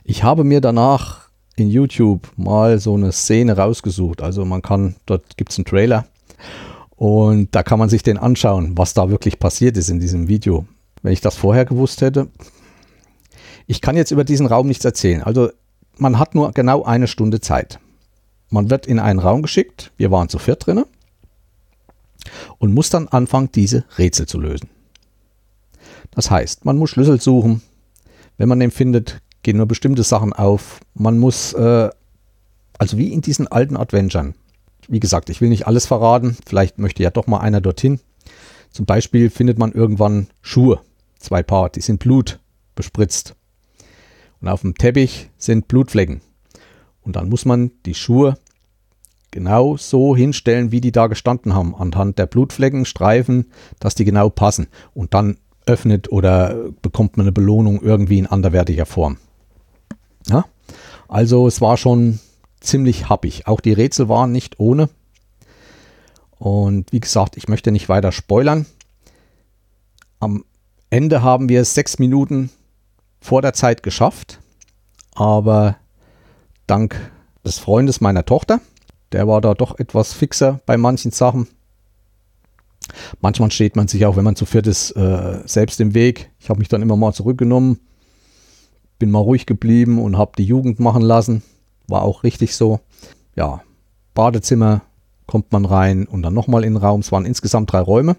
[0.05, 4.23] Ich habe mir danach in YouTube mal so eine Szene rausgesucht.
[4.23, 6.07] Also man kann, dort gibt es einen Trailer
[6.97, 10.65] und da kann man sich den anschauen, was da wirklich passiert ist in diesem Video.
[11.03, 12.29] Wenn ich das vorher gewusst hätte.
[13.67, 15.23] Ich kann jetzt über diesen Raum nichts erzählen.
[15.23, 15.51] Also
[15.99, 17.79] man hat nur genau eine Stunde Zeit.
[18.51, 19.93] Man wird in einen Raum geschickt.
[19.97, 20.85] Wir waren zu viert drinnen
[22.59, 24.69] und muss dann anfangen, diese Rätsel zu lösen.
[26.11, 27.63] Das heißt, man muss Schlüssel suchen.
[28.37, 30.81] Wenn man den findet, gehen nur bestimmte Sachen auf.
[30.95, 31.91] Man muss, äh,
[32.79, 34.35] also wie in diesen alten Adventuren.
[34.89, 36.37] Wie gesagt, ich will nicht alles verraten.
[36.47, 38.01] Vielleicht möchte ja doch mal einer dorthin.
[38.73, 40.81] Zum Beispiel findet man irgendwann Schuhe,
[41.19, 42.41] zwei Paar, die sind Blut
[42.75, 43.35] bespritzt.
[44.41, 46.23] Und auf dem Teppich sind Blutflecken.
[47.03, 48.39] Und dann muss man die Schuhe
[49.31, 53.47] genau so hinstellen, wie die da gestanden haben, anhand der Blutflecken, Streifen,
[53.79, 54.67] dass die genau passen.
[54.95, 59.19] Und dann öffnet oder bekommt man eine Belohnung irgendwie in anderwertiger Form.
[60.29, 60.45] Ja?
[61.09, 62.19] Also es war schon
[62.61, 63.47] ziemlich happig.
[63.47, 64.89] Auch die Rätsel waren nicht ohne.
[66.39, 68.67] Und wie gesagt, ich möchte nicht weiter spoilern.
[70.19, 70.45] Am
[70.89, 72.51] Ende haben wir es sechs Minuten
[73.21, 74.41] vor der Zeit geschafft.
[75.15, 75.77] Aber
[76.71, 77.11] dank
[77.45, 78.61] des Freundes meiner Tochter,
[79.13, 81.49] der war da doch etwas fixer bei manchen Sachen.
[83.21, 86.31] Manchmal steht man sich auch, wenn man zu viert ist, äh, selbst im Weg.
[86.39, 87.81] Ich habe mich dann immer mal zurückgenommen,
[88.99, 91.43] bin mal ruhig geblieben und habe die Jugend machen lassen.
[91.89, 92.81] War auch richtig so.
[93.37, 93.63] Ja,
[94.15, 94.83] Badezimmer
[95.27, 97.01] kommt man rein und dann nochmal in den Raum.
[97.01, 98.17] Es waren insgesamt drei Räume.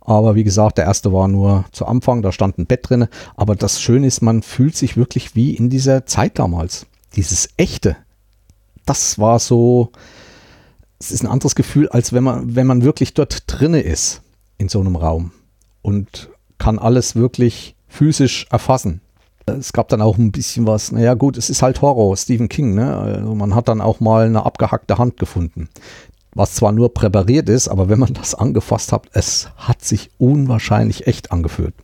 [0.00, 3.06] Aber wie gesagt, der erste war nur zu Anfang, da stand ein Bett drin.
[3.36, 6.86] Aber das Schöne ist, man fühlt sich wirklich wie in dieser Zeit damals.
[7.16, 7.96] Dieses echte.
[8.86, 9.92] Das war so,
[10.98, 14.22] es ist ein anderes Gefühl, als wenn man, wenn man wirklich dort drinne ist
[14.58, 15.32] in so einem Raum
[15.82, 19.00] und kann alles wirklich physisch erfassen.
[19.46, 22.74] Es gab dann auch ein bisschen was, naja gut, es ist halt Horror, Stephen King,
[22.74, 22.96] ne?
[22.96, 25.68] Also man hat dann auch mal eine abgehackte Hand gefunden.
[26.34, 31.06] Was zwar nur präpariert ist, aber wenn man das angefasst hat, es hat sich unwahrscheinlich
[31.08, 31.74] echt angefühlt.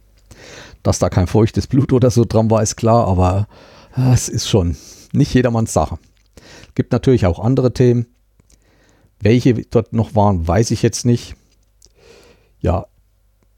[0.84, 3.48] Dass da kein feuchtes Blut oder so dran war, ist klar, aber
[3.96, 4.76] äh, es ist schon
[5.12, 5.98] nicht jedermanns Sache.
[6.74, 8.06] Gibt natürlich auch andere Themen.
[9.20, 11.34] Welche dort noch waren, weiß ich jetzt nicht.
[12.60, 12.86] Ja,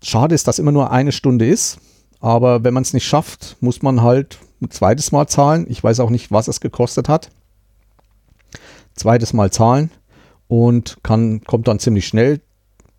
[0.03, 1.79] schade ist, dass immer nur eine Stunde ist.
[2.21, 5.67] Aber wenn man es nicht schafft, muss man halt ein zweites Mal zahlen.
[5.69, 7.31] Ich weiß auch nicht, was es gekostet hat.
[8.95, 9.91] Zweites Mal zahlen
[10.49, 12.41] und kann, kommt dann ziemlich schnell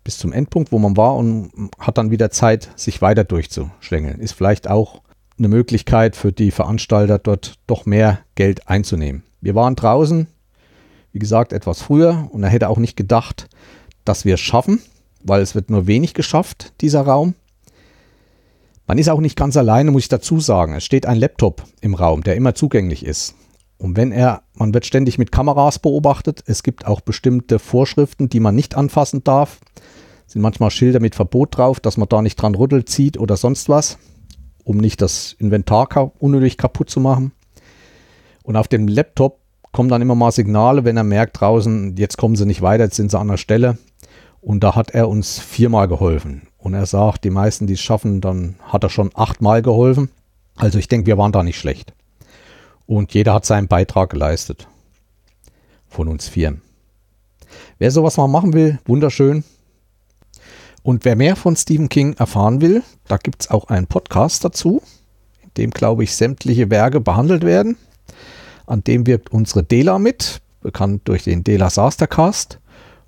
[0.04, 4.18] bis zum Endpunkt, wo man war und hat dann wieder Zeit, sich weiter durchzuschlängeln.
[4.18, 5.02] Ist vielleicht auch
[5.42, 9.24] eine Möglichkeit für die Veranstalter, dort doch mehr Geld einzunehmen.
[9.40, 10.28] Wir waren draußen,
[11.12, 13.48] wie gesagt, etwas früher und er hätte auch nicht gedacht,
[14.04, 14.80] dass wir es schaffen,
[15.24, 17.34] weil es wird nur wenig geschafft, dieser Raum.
[18.86, 20.74] Man ist auch nicht ganz alleine, muss ich dazu sagen.
[20.74, 23.34] Es steht ein Laptop im Raum, der immer zugänglich ist.
[23.78, 28.38] Und wenn er, man wird ständig mit Kameras beobachtet, es gibt auch bestimmte Vorschriften, die
[28.38, 29.58] man nicht anfassen darf.
[30.26, 33.36] Es sind manchmal Schilder mit Verbot drauf, dass man da nicht dran rüttelt, zieht oder
[33.36, 33.98] sonst was,
[34.64, 37.32] um nicht das Inventar unnötig kaputt zu machen.
[38.42, 39.38] Und auf dem Laptop
[39.72, 42.96] kommen dann immer mal Signale, wenn er merkt draußen, jetzt kommen sie nicht weiter, jetzt
[42.96, 43.78] sind sie an der Stelle.
[44.40, 46.42] Und da hat er uns viermal geholfen.
[46.58, 50.10] Und er sagt, die meisten, die es schaffen, dann hat er schon achtmal geholfen.
[50.56, 51.94] Also ich denke, wir waren da nicht schlecht.
[52.86, 54.68] Und jeder hat seinen Beitrag geleistet.
[55.88, 56.58] Von uns vier.
[57.78, 59.44] Wer sowas mal machen will, wunderschön.
[60.82, 64.82] Und wer mehr von Stephen King erfahren will, da gibt es auch einen Podcast dazu,
[65.42, 67.76] in dem, glaube ich, sämtliche Werke behandelt werden.
[68.66, 72.58] An dem wirkt unsere Dela mit, bekannt durch den Dela Sastercast.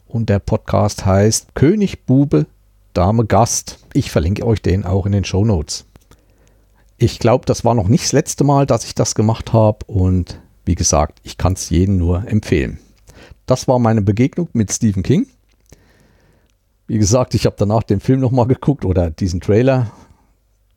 [0.07, 2.47] Und der Podcast heißt König Bube
[2.93, 3.81] Dame Gast.
[3.93, 5.85] Ich verlinke euch den auch in den Show Notes.
[6.97, 10.41] Ich glaube, das war noch nicht das letzte Mal, dass ich das gemacht habe und
[10.65, 12.79] wie gesagt, ich kann es jedem nur empfehlen.
[13.47, 15.27] Das war meine Begegnung mit Stephen King.
[16.87, 19.91] Wie gesagt, ich habe danach den Film nochmal geguckt oder diesen Trailer.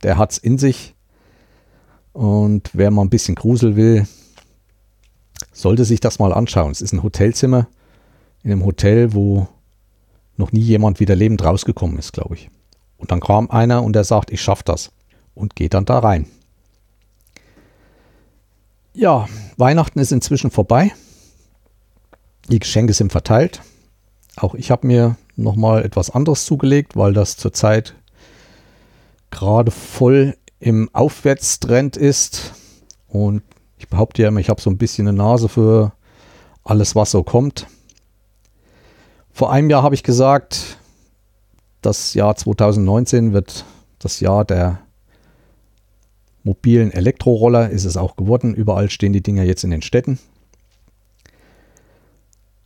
[0.03, 0.95] Der hat es in sich.
[2.13, 4.07] Und wer mal ein bisschen Grusel will,
[5.51, 6.71] sollte sich das mal anschauen.
[6.71, 7.67] Es ist ein Hotelzimmer
[8.43, 9.47] in einem Hotel, wo
[10.37, 12.49] noch nie jemand wieder lebend rausgekommen ist, glaube ich.
[12.97, 14.91] Und dann kam einer und der sagt, ich schaffe das
[15.35, 16.27] und geht dann da rein.
[18.93, 20.91] Ja, Weihnachten ist inzwischen vorbei.
[22.49, 23.61] Die Geschenke sind verteilt.
[24.37, 27.95] Auch ich habe mir nochmal etwas anderes zugelegt, weil das zurzeit
[29.29, 32.53] gerade voll im Aufwärtstrend ist.
[33.07, 33.43] Und
[33.77, 35.93] ich behaupte ja immer, ich habe so ein bisschen eine Nase für
[36.63, 37.67] alles, was so kommt.
[39.31, 40.77] Vor einem Jahr habe ich gesagt,
[41.81, 43.65] das Jahr 2019 wird
[43.99, 44.79] das Jahr der
[46.43, 47.69] mobilen Elektroroller.
[47.69, 48.55] Ist es auch geworden.
[48.55, 50.17] Überall stehen die Dinger jetzt in den Städten.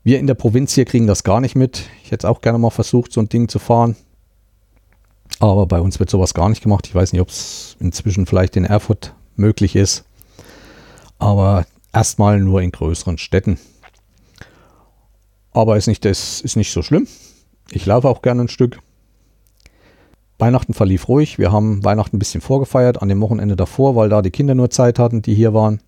[0.03, 1.83] Wir in der Provinz hier kriegen das gar nicht mit.
[2.03, 3.95] Ich hätte auch gerne mal versucht, so ein Ding zu fahren.
[5.39, 6.87] Aber bei uns wird sowas gar nicht gemacht.
[6.87, 10.03] Ich weiß nicht, ob es inzwischen vielleicht in Erfurt möglich ist.
[11.19, 13.59] Aber erstmal nur in größeren Städten.
[15.51, 17.07] Aber ist nicht, das ist nicht so schlimm.
[17.71, 18.79] Ich laufe auch gerne ein Stück.
[20.39, 21.37] Weihnachten verlief ruhig.
[21.37, 24.71] Wir haben Weihnachten ein bisschen vorgefeiert an dem Wochenende davor, weil da die Kinder nur
[24.71, 25.79] Zeit hatten, die hier waren.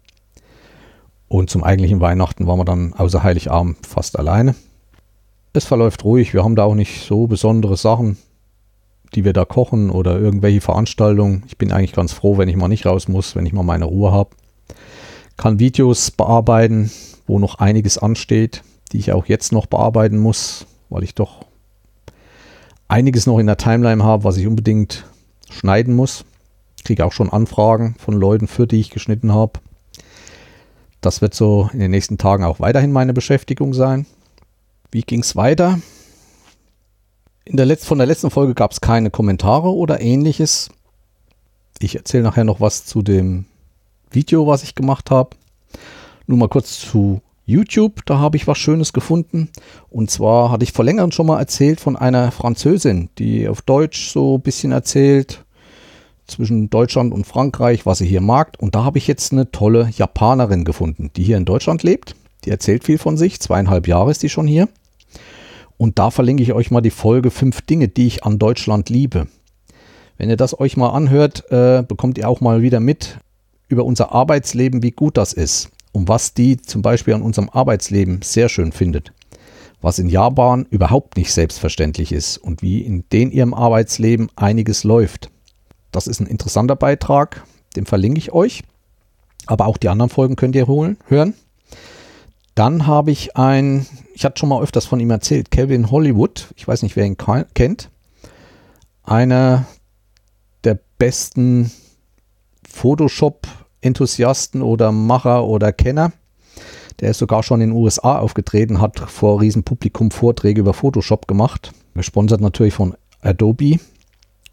[1.27, 4.55] Und zum eigentlichen Weihnachten waren wir dann außer Heiligabend fast alleine.
[5.53, 6.33] Es verläuft ruhig.
[6.33, 8.17] Wir haben da auch nicht so besondere Sachen,
[9.15, 11.43] die wir da kochen oder irgendwelche Veranstaltungen.
[11.47, 13.85] Ich bin eigentlich ganz froh, wenn ich mal nicht raus muss, wenn ich mal meine
[13.85, 14.31] Ruhe habe.
[15.37, 16.91] Kann Videos bearbeiten,
[17.25, 21.45] wo noch einiges ansteht die ich auch jetzt noch bearbeiten muss, weil ich doch
[22.87, 25.05] einiges noch in der Timeline habe, was ich unbedingt
[25.49, 26.25] schneiden muss.
[26.85, 29.59] Kriege auch schon Anfragen von Leuten, für die ich geschnitten habe.
[31.03, 34.05] Das wird so in den nächsten Tagen auch weiterhin meine Beschäftigung sein.
[34.89, 35.79] Wie ging es weiter?
[37.45, 40.69] Der von der letzten Folge gab es keine Kommentare oder ähnliches.
[41.79, 43.45] Ich erzähle nachher noch was zu dem
[44.11, 45.31] Video, was ich gemacht habe.
[46.25, 49.49] Nur mal kurz zu YouTube, da habe ich was Schönes gefunden.
[49.89, 54.09] Und zwar hatte ich vor längerem schon mal erzählt von einer Französin, die auf Deutsch
[54.09, 55.43] so ein bisschen erzählt
[56.33, 58.57] zwischen Deutschland und Frankreich, was sie hier mag.
[58.59, 62.15] Und da habe ich jetzt eine tolle Japanerin gefunden, die hier in Deutschland lebt.
[62.45, 63.39] Die erzählt viel von sich.
[63.39, 64.67] Zweieinhalb Jahre ist die schon hier.
[65.77, 69.27] Und da verlinke ich euch mal die Folge fünf Dinge, die ich an Deutschland liebe.
[70.17, 73.17] Wenn ihr das euch mal anhört, äh, bekommt ihr auch mal wieder mit
[73.67, 78.21] über unser Arbeitsleben, wie gut das ist und was die zum Beispiel an unserem Arbeitsleben
[78.21, 79.11] sehr schön findet,
[79.81, 85.32] was in Japan überhaupt nicht selbstverständlich ist und wie in den ihrem Arbeitsleben einiges läuft.
[85.93, 87.45] Das ist ein interessanter Beitrag.
[87.77, 88.63] den verlinke ich euch.
[89.45, 91.33] Aber auch die anderen Folgen könnt ihr holen, hören.
[92.55, 96.53] Dann habe ich ein, ich hatte schon mal öfters von ihm erzählt, Kevin Hollywood.
[96.55, 97.17] Ich weiß nicht, wer ihn
[97.53, 97.89] kennt.
[99.03, 99.65] Einer
[100.63, 101.71] der besten
[102.67, 106.11] Photoshop-Enthusiasten oder Macher oder Kenner.
[106.99, 111.71] Der ist sogar schon in den USA aufgetreten, hat vor Riesenpublikum Vorträge über Photoshop gemacht.
[111.95, 113.79] Gesponsert natürlich von Adobe.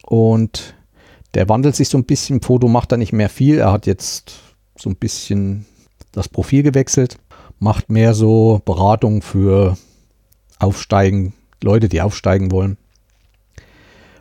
[0.03, 0.75] Und
[1.35, 2.43] der wandelt sich so ein bisschen.
[2.43, 3.59] Foto macht er nicht mehr viel.
[3.59, 4.33] Er hat jetzt
[4.77, 5.67] so ein bisschen
[6.13, 7.19] das Profil gewechselt.
[7.59, 9.77] Macht mehr so Beratung für
[10.59, 12.77] Aufsteigen, Leute, die aufsteigen wollen.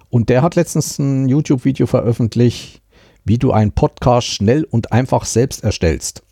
[0.09, 2.81] Und der hat letztens ein YouTube-Video veröffentlicht,
[3.25, 6.23] wie du einen Podcast schnell und einfach selbst erstellst.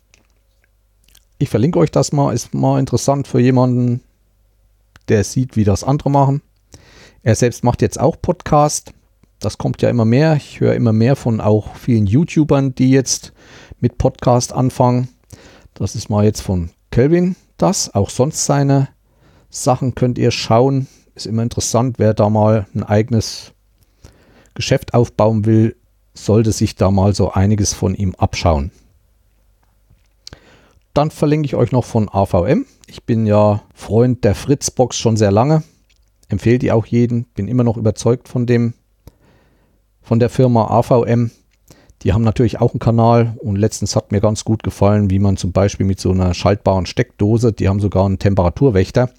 [1.38, 4.02] Ich verlinke euch das mal, ist mal interessant für jemanden,
[5.08, 6.42] der sieht, wie das andere machen.
[7.22, 8.92] Er selbst macht jetzt auch Podcast.
[9.40, 10.36] Das kommt ja immer mehr.
[10.36, 13.32] Ich höre immer mehr von auch vielen YouTubern, die jetzt
[13.80, 15.08] mit Podcast anfangen.
[15.74, 17.94] Das ist mal jetzt von Kelvin das.
[17.94, 18.88] Auch sonst seine
[19.50, 20.88] Sachen könnt ihr schauen.
[21.14, 23.52] Ist immer interessant, wer da mal ein eigenes
[24.54, 25.76] Geschäft aufbauen will,
[26.14, 28.72] sollte sich da mal so einiges von ihm abschauen.
[30.94, 32.66] Dann verlinke ich euch noch von AVM.
[32.88, 35.62] Ich bin ja Freund der Fritzbox schon sehr lange
[36.28, 38.74] empfehle die auch jeden, bin immer noch überzeugt von dem,
[40.08, 41.30] von der Firma AVM.
[42.00, 45.36] Die haben natürlich auch einen Kanal und letztens hat mir ganz gut gefallen, wie man
[45.36, 49.10] zum Beispiel mit so einer schaltbaren Steckdose, die haben sogar einen Temperaturwächter,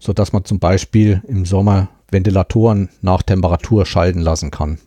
[0.00, 4.80] sodass man zum Beispiel im Sommer Ventilatoren nach Temperatur schalten lassen kann.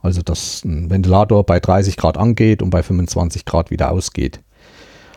[0.00, 4.40] Also dass ein Ventilator bei 30 Grad angeht und bei 25 Grad wieder ausgeht.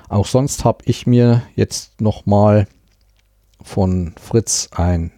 [0.09, 2.67] Auch sonst habe ich mir jetzt nochmal
[3.63, 5.11] von Fritz ein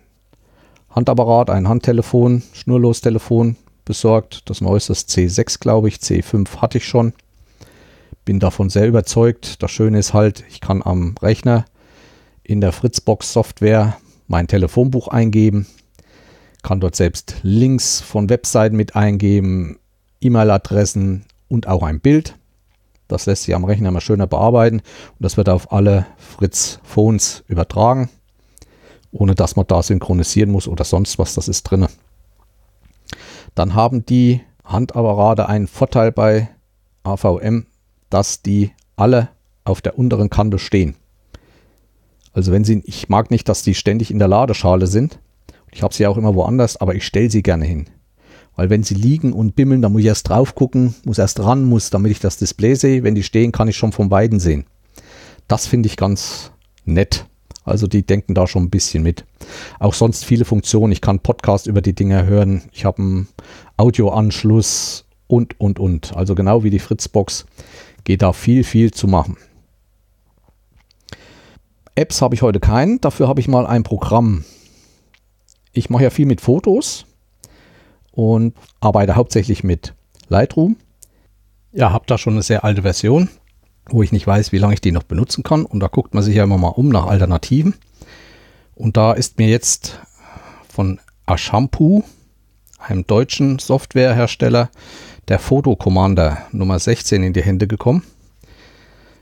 [0.91, 4.49] Handapparat, ein Handtelefon, Schnurlostelefon besorgt.
[4.49, 5.95] Das neueste ist C6, glaube ich.
[5.95, 7.13] C5 hatte ich schon.
[8.25, 9.61] Bin davon sehr überzeugt.
[9.61, 11.65] Das Schöne ist halt, ich kann am Rechner
[12.43, 13.97] in der Fritzbox Software
[14.27, 15.67] mein Telefonbuch eingeben,
[16.63, 19.79] kann dort selbst Links von Webseiten mit eingeben,
[20.21, 22.35] E-Mail-Adressen und auch ein Bild.
[23.07, 27.43] Das lässt sich am Rechner mal schöner bearbeiten und das wird auf alle Fritz Phones
[27.47, 28.09] übertragen
[29.11, 31.87] ohne dass man da synchronisieren muss oder sonst was, das ist drin.
[33.55, 36.49] Dann haben die Handapparate einen Vorteil bei
[37.03, 37.65] AVM,
[38.09, 39.29] dass die alle
[39.63, 40.95] auf der unteren Kante stehen.
[42.33, 45.19] Also wenn sie, ich mag nicht, dass die ständig in der Ladeschale sind.
[45.71, 47.87] Ich habe sie auch immer woanders, aber ich stelle sie gerne hin.
[48.55, 51.65] Weil wenn sie liegen und bimmeln, dann muss ich erst drauf gucken, muss erst ran,
[51.65, 53.03] muss, damit ich das Display sehe.
[53.03, 54.65] Wenn die stehen, kann ich schon von beiden sehen.
[55.47, 56.51] Das finde ich ganz
[56.85, 57.25] nett.
[57.69, 59.25] Also die denken da schon ein bisschen mit.
[59.79, 60.91] Auch sonst viele Funktionen.
[60.91, 62.63] Ich kann Podcast über die Dinge hören.
[62.71, 63.27] Ich habe einen
[63.77, 66.15] Audioanschluss und, und, und.
[66.15, 67.45] Also genau wie die Fritzbox
[68.03, 69.37] geht da viel, viel zu machen.
[71.95, 73.01] Apps habe ich heute keinen.
[73.01, 74.43] Dafür habe ich mal ein Programm.
[75.73, 77.05] Ich mache ja viel mit Fotos
[78.11, 79.93] und arbeite hauptsächlich mit
[80.27, 80.77] Lightroom.
[81.71, 83.29] Ja, habe da schon eine sehr alte Version
[83.91, 85.65] wo ich nicht weiß, wie lange ich die noch benutzen kann.
[85.65, 87.75] Und da guckt man sich ja immer mal um nach Alternativen.
[88.75, 89.99] Und da ist mir jetzt
[90.69, 92.03] von Ashampoo,
[92.79, 94.69] einem deutschen Softwarehersteller,
[95.27, 98.03] der Photo Commander Nummer 16 in die Hände gekommen.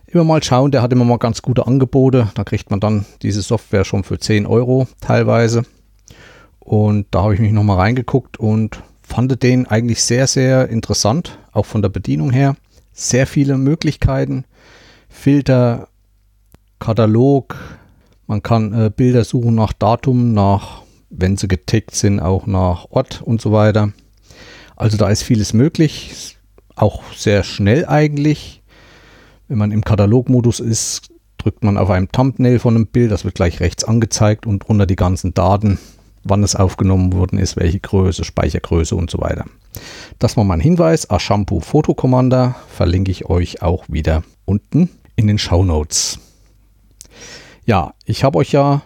[0.06, 2.30] Immer mal schauen, der hat immer mal ganz gute Angebote.
[2.36, 5.64] Da kriegt man dann diese Software schon für 10 Euro teilweise.
[6.60, 11.66] Und da habe ich mich nochmal reingeguckt und fand den eigentlich sehr, sehr interessant, auch
[11.66, 12.56] von der Bedienung her.
[13.00, 14.46] Sehr viele Möglichkeiten
[15.08, 15.88] Filter,
[16.80, 17.56] Katalog.
[18.26, 20.82] Man kann äh, Bilder suchen nach Datum, nach,
[21.12, 23.94] wenn sie getaggt sind, auch nach Ort und so weiter.
[24.76, 26.38] Also da ist vieles möglich.
[26.76, 28.64] Auch sehr schnell eigentlich.
[29.48, 33.36] Wenn man im Katalogmodus ist, drückt man auf einem Thumbnail von einem Bild, das wird
[33.36, 35.78] gleich rechts angezeigt und drunter die ganzen Daten,
[36.30, 39.46] wann es aufgenommen worden ist, welche Größe, Speichergröße und so weiter.
[40.20, 41.10] Das war mein Hinweis.
[41.10, 46.20] Ashampoo Photo Commander verlinke ich euch auch wieder unten in den Show Notes.
[47.66, 48.82] Ja, ich habe euch ja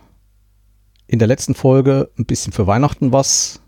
[1.08, 3.62] in der letzten Folge ein bisschen für Weihnachten was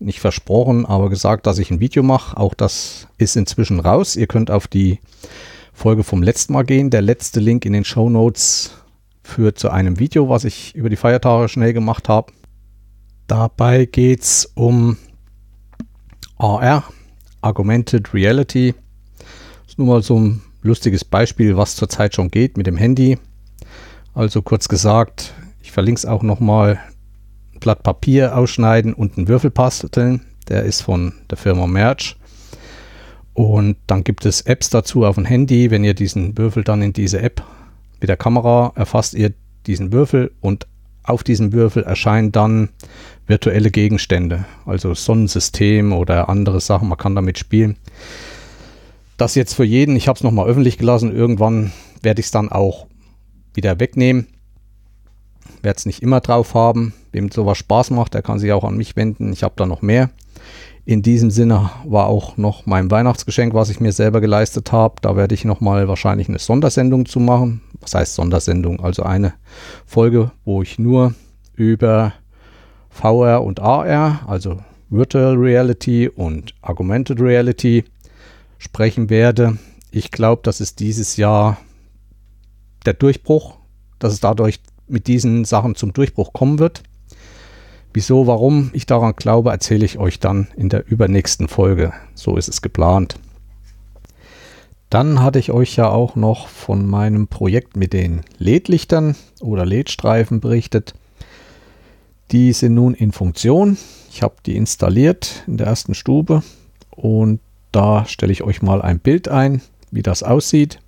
[0.00, 2.36] nicht versprochen, aber gesagt, dass ich ein Video mache.
[2.36, 4.16] Auch das ist inzwischen raus.
[4.16, 4.98] Ihr könnt auf die
[5.72, 6.90] Folge vom letzten Mal gehen.
[6.90, 8.70] Der letzte Link in den Show Notes
[9.22, 12.32] führt zu einem Video, was ich über die Feiertage schnell gemacht habe.
[13.30, 14.96] Dabei geht es um
[16.36, 16.82] AR,
[17.42, 18.74] Augmented Reality.
[19.18, 23.18] Das ist nun mal so ein lustiges Beispiel, was zurzeit schon geht mit dem Handy.
[24.14, 26.80] Also kurz gesagt, ich verlinke es auch nochmal,
[27.54, 30.22] ein Blatt Papier ausschneiden und einen Würfel basteln.
[30.48, 32.16] Der ist von der Firma Merch.
[33.32, 35.70] Und dann gibt es Apps dazu auf dem Handy.
[35.70, 37.44] Wenn ihr diesen Würfel dann in diese App
[38.00, 39.32] mit der Kamera erfasst ihr
[39.68, 40.66] diesen Würfel und
[41.10, 42.70] auf diesem Würfel erscheinen dann
[43.26, 46.88] virtuelle Gegenstände, also Sonnensystem oder andere Sachen.
[46.88, 47.76] Man kann damit spielen.
[49.16, 49.96] Das jetzt für jeden.
[49.96, 51.14] Ich habe es nochmal öffentlich gelassen.
[51.14, 52.86] Irgendwann werde ich es dann auch
[53.54, 54.26] wieder wegnehmen.
[55.62, 56.94] Werde es nicht immer drauf haben.
[57.12, 59.32] Wem sowas Spaß macht, der kann sich auch an mich wenden.
[59.32, 60.10] Ich habe da noch mehr.
[60.90, 64.96] In diesem Sinne war auch noch mein Weihnachtsgeschenk, was ich mir selber geleistet habe.
[65.02, 67.60] Da werde ich nochmal wahrscheinlich eine Sondersendung zu machen.
[67.80, 68.80] Was heißt Sondersendung?
[68.80, 69.34] Also eine
[69.86, 71.14] Folge, wo ich nur
[71.54, 72.12] über
[72.88, 77.84] VR und AR, also Virtual Reality und Augmented Reality
[78.58, 79.58] sprechen werde.
[79.92, 81.58] Ich glaube, das ist dieses Jahr
[82.84, 83.58] der Durchbruch,
[84.00, 86.82] dass es dadurch mit diesen Sachen zum Durchbruch kommen wird.
[87.92, 91.92] Wieso, warum ich daran glaube, erzähle ich euch dann in der übernächsten Folge.
[92.14, 93.16] So ist es geplant.
[94.90, 100.40] Dann hatte ich euch ja auch noch von meinem Projekt mit den LED-Lichtern oder LED-Streifen
[100.40, 100.94] berichtet.
[102.30, 103.76] Die sind nun in Funktion.
[104.10, 106.42] Ich habe die installiert in der ersten Stube
[106.90, 107.40] und
[107.72, 110.80] da stelle ich euch mal ein Bild ein, wie das aussieht.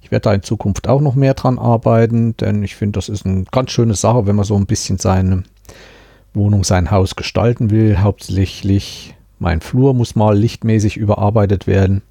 [0.00, 3.24] Ich werde da in Zukunft auch noch mehr dran arbeiten, denn ich finde, das ist
[3.24, 5.44] eine ganz schöne Sache, wenn man so ein bisschen seine
[6.34, 7.98] Wohnung, sein Haus gestalten will.
[7.98, 12.02] Hauptsächlich mein Flur muss mal lichtmäßig überarbeitet werden.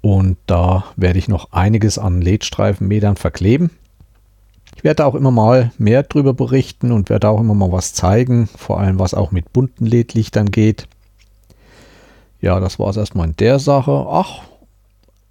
[0.00, 3.70] Und da werde ich noch einiges an LED-Streifenmetern verkleben.
[4.76, 8.48] Ich werde auch immer mal mehr darüber berichten und werde auch immer mal was zeigen,
[8.56, 10.86] vor allem was auch mit bunten LED-Lichtern geht.
[12.40, 14.06] Ja, das war es erstmal in der Sache.
[14.08, 14.42] Ach,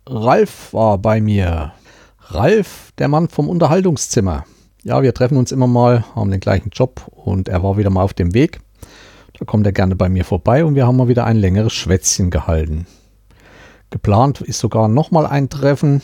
[0.07, 1.73] Ralf war bei mir.
[2.19, 4.45] Ralf, der Mann vom Unterhaltungszimmer.
[4.85, 8.03] Ja, wir treffen uns immer mal, haben den gleichen Job und er war wieder mal
[8.03, 8.59] auf dem Weg.
[9.33, 12.29] Da kommt er gerne bei mir vorbei und wir haben mal wieder ein längeres Schwätzchen
[12.29, 12.85] gehalten.
[13.89, 16.03] Geplant ist sogar nochmal ein Treffen,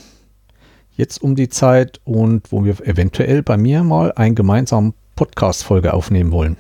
[0.95, 6.31] jetzt um die Zeit und wo wir eventuell bei mir mal eine gemeinsame Podcast-Folge aufnehmen
[6.31, 6.57] wollen.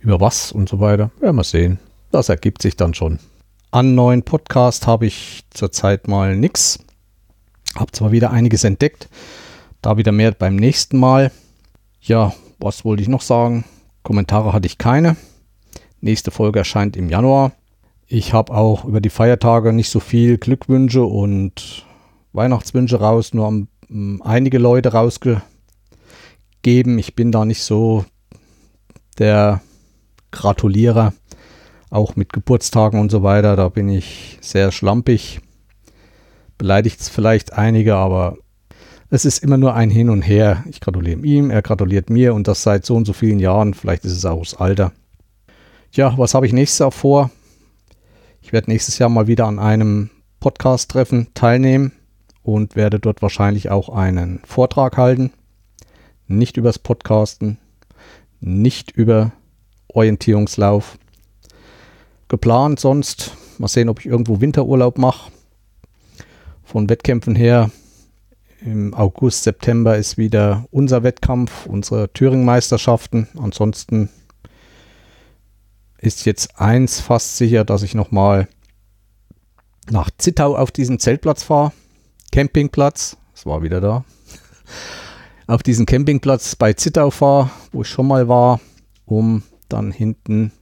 [0.00, 1.78] Über was und so weiter, werden wir sehen.
[2.10, 3.20] Das ergibt sich dann schon.
[3.70, 6.80] An neuen Podcast habe ich zurzeit mal nichts.
[7.76, 9.08] Habe zwar wieder einiges entdeckt,
[9.82, 11.30] da wieder mehr beim nächsten Mal.
[12.06, 13.64] Ja, was wollte ich noch sagen?
[14.02, 15.16] Kommentare hatte ich keine.
[16.02, 17.52] Nächste Folge erscheint im Januar.
[18.06, 21.86] Ich habe auch über die Feiertage nicht so viel Glückwünsche und
[22.34, 26.98] Weihnachtswünsche raus, nur um, um einige Leute rausgegeben.
[26.98, 28.04] Ich bin da nicht so
[29.18, 29.62] der
[30.30, 31.14] Gratulierer
[31.88, 35.40] auch mit Geburtstagen und so weiter, da bin ich sehr schlampig.
[36.58, 38.36] Beleidigt es vielleicht einige, aber
[39.14, 40.64] es ist immer nur ein Hin und Her.
[40.68, 43.72] Ich gratuliere ihm, er gratuliert mir und das seit so und so vielen Jahren.
[43.72, 44.92] Vielleicht ist es auch das Alter.
[45.92, 47.30] Ja, was habe ich nächstes Jahr vor?
[48.42, 50.10] Ich werde nächstes Jahr mal wieder an einem
[50.40, 51.92] Podcast-Treffen teilnehmen
[52.42, 55.30] und werde dort wahrscheinlich auch einen Vortrag halten.
[56.26, 57.58] Nicht übers Podcasten,
[58.40, 59.30] nicht über
[59.86, 60.98] Orientierungslauf,
[62.26, 63.36] geplant sonst.
[63.58, 65.30] Mal sehen, ob ich irgendwo Winterurlaub mache.
[66.64, 67.70] Von Wettkämpfen her
[68.64, 73.28] im August, September ist wieder unser Wettkampf, unsere Thüringen-Meisterschaften.
[73.38, 74.08] Ansonsten
[75.98, 78.48] ist jetzt eins fast sicher, dass ich nochmal
[79.90, 81.72] nach Zittau auf diesen Zeltplatz fahre.
[82.32, 84.04] Campingplatz, das war wieder da.
[85.46, 88.60] auf diesen Campingplatz bei Zittau fahre, wo ich schon mal war,
[89.04, 90.52] um dann hinten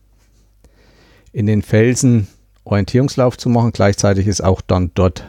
[1.33, 2.27] in den Felsen
[2.65, 3.73] Orientierungslauf zu machen.
[3.73, 5.25] Gleichzeitig ist auch dann dort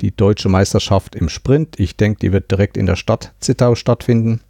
[0.00, 1.78] die deutsche Meisterschaft im Sprint.
[1.78, 4.40] Ich denke, die wird direkt in der Stadt Zittau stattfinden.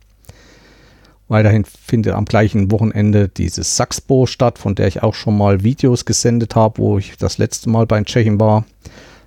[1.29, 6.07] Weiterhin findet am gleichen Wochenende dieses Saxbo statt, von der ich auch schon mal Videos
[6.07, 8.65] gesendet habe, wo ich das letzte Mal bei Tschechien war.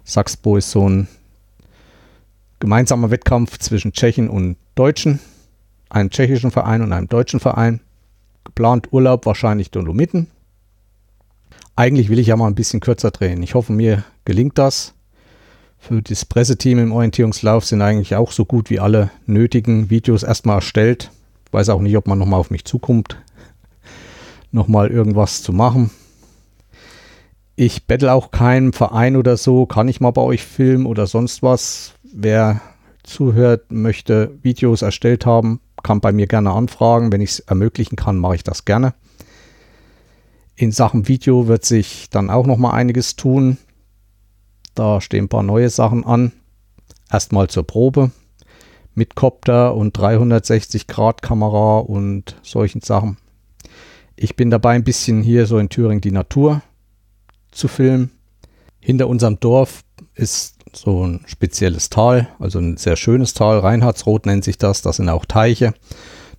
[0.04, 1.08] Saxbo ist so ein
[2.60, 5.20] gemeinsamer Wettkampf zwischen Tschechen und Deutschen,
[5.90, 7.82] einem tschechischen Verein und einem deutschen Verein.
[8.46, 10.28] Geplant Urlaub wahrscheinlich Dolomiten.
[11.76, 13.44] Eigentlich will ich ja mal ein bisschen kürzer drehen.
[13.44, 14.96] Ich hoffe, mir gelingt das.
[15.84, 20.58] Für das Presseteam im Orientierungslauf sind eigentlich auch so gut wie alle nötigen Videos erstmal
[20.58, 21.10] erstellt.
[21.52, 23.18] Weiß auch nicht, ob man nochmal auf mich zukommt,
[24.52, 25.90] nochmal irgendwas zu machen.
[27.56, 31.42] Ich bettel auch keinem Verein oder so, kann ich mal bei euch filmen oder sonst
[31.42, 31.94] was.
[32.04, 32.62] Wer
[33.02, 37.12] zuhört, möchte Videos erstellt haben, kann bei mir gerne anfragen.
[37.12, 38.94] Wenn ich es ermöglichen kann, mache ich das gerne.
[40.56, 43.58] In Sachen Video wird sich dann auch noch mal einiges tun.
[44.76, 46.32] Da stehen ein paar neue Sachen an.
[47.12, 48.12] Erstmal zur Probe
[48.94, 53.18] mit Copter und 360 Grad Kamera und solchen Sachen.
[54.16, 56.62] Ich bin dabei ein bisschen hier so in Thüringen die Natur
[57.52, 58.12] zu filmen.
[58.80, 59.84] Hinter unserem Dorf
[60.16, 63.60] ist so ein spezielles Tal, also ein sehr schönes Tal.
[63.60, 64.82] Reinhardsrot nennt sich das.
[64.82, 65.74] Das sind auch Teiche.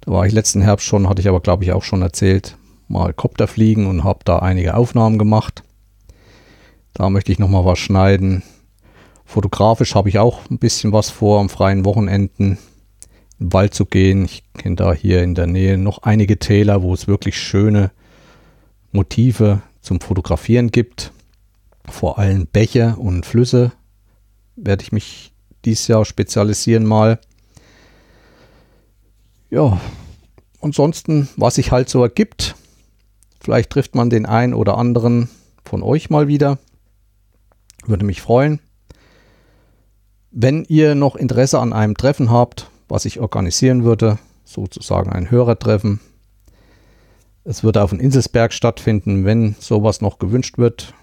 [0.00, 2.56] Da war ich letzten Herbst schon, hatte ich aber glaube ich auch schon erzählt,
[2.88, 5.62] mal Kopter fliegen und habe da einige Aufnahmen gemacht.
[6.95, 8.43] Da möchte ich noch mal was schneiden.
[9.24, 12.59] Fotografisch habe ich auch ein bisschen was vor, am freien Wochenenden
[13.38, 14.24] im Wald zu gehen.
[14.24, 17.90] Ich kenne da hier in der Nähe noch einige Täler, wo es wirklich schöne
[18.93, 21.12] Motive zum Fotografieren gibt.
[21.88, 23.72] Vor allem Bäche und Flüsse
[24.55, 25.32] werde ich mich
[25.64, 27.18] dieses Jahr spezialisieren mal.
[29.51, 29.80] Ja,
[30.61, 32.55] ansonsten, was sich halt so ergibt.
[33.40, 35.28] Vielleicht trifft man den einen oder anderen
[35.64, 36.59] von euch mal wieder.
[37.86, 38.60] Würde mich freuen.
[40.30, 46.00] Wenn ihr noch Interesse an einem Treffen habt, was ich organisieren würde, sozusagen ein Hörertreffen.
[47.44, 50.94] Es würde auf dem Inselsberg stattfinden, wenn sowas noch gewünscht wird.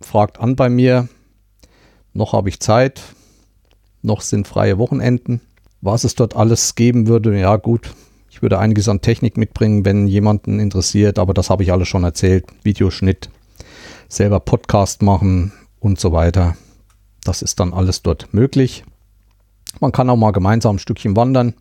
[0.00, 1.08] Fragt an bei mir.
[2.12, 3.02] Noch habe ich Zeit.
[4.02, 5.40] Noch sind freie Wochenenden.
[5.80, 7.94] Was es dort alles geben würde, ja gut,
[8.30, 12.04] ich würde einiges an Technik mitbringen, wenn jemanden interessiert, aber das habe ich alles schon
[12.04, 12.44] erzählt.
[12.62, 13.30] Videoschnitt,
[14.08, 16.56] selber Podcast machen und so weiter.
[17.24, 18.84] Das ist dann alles dort möglich.
[19.80, 21.54] Man kann auch mal gemeinsam ein Stückchen wandern.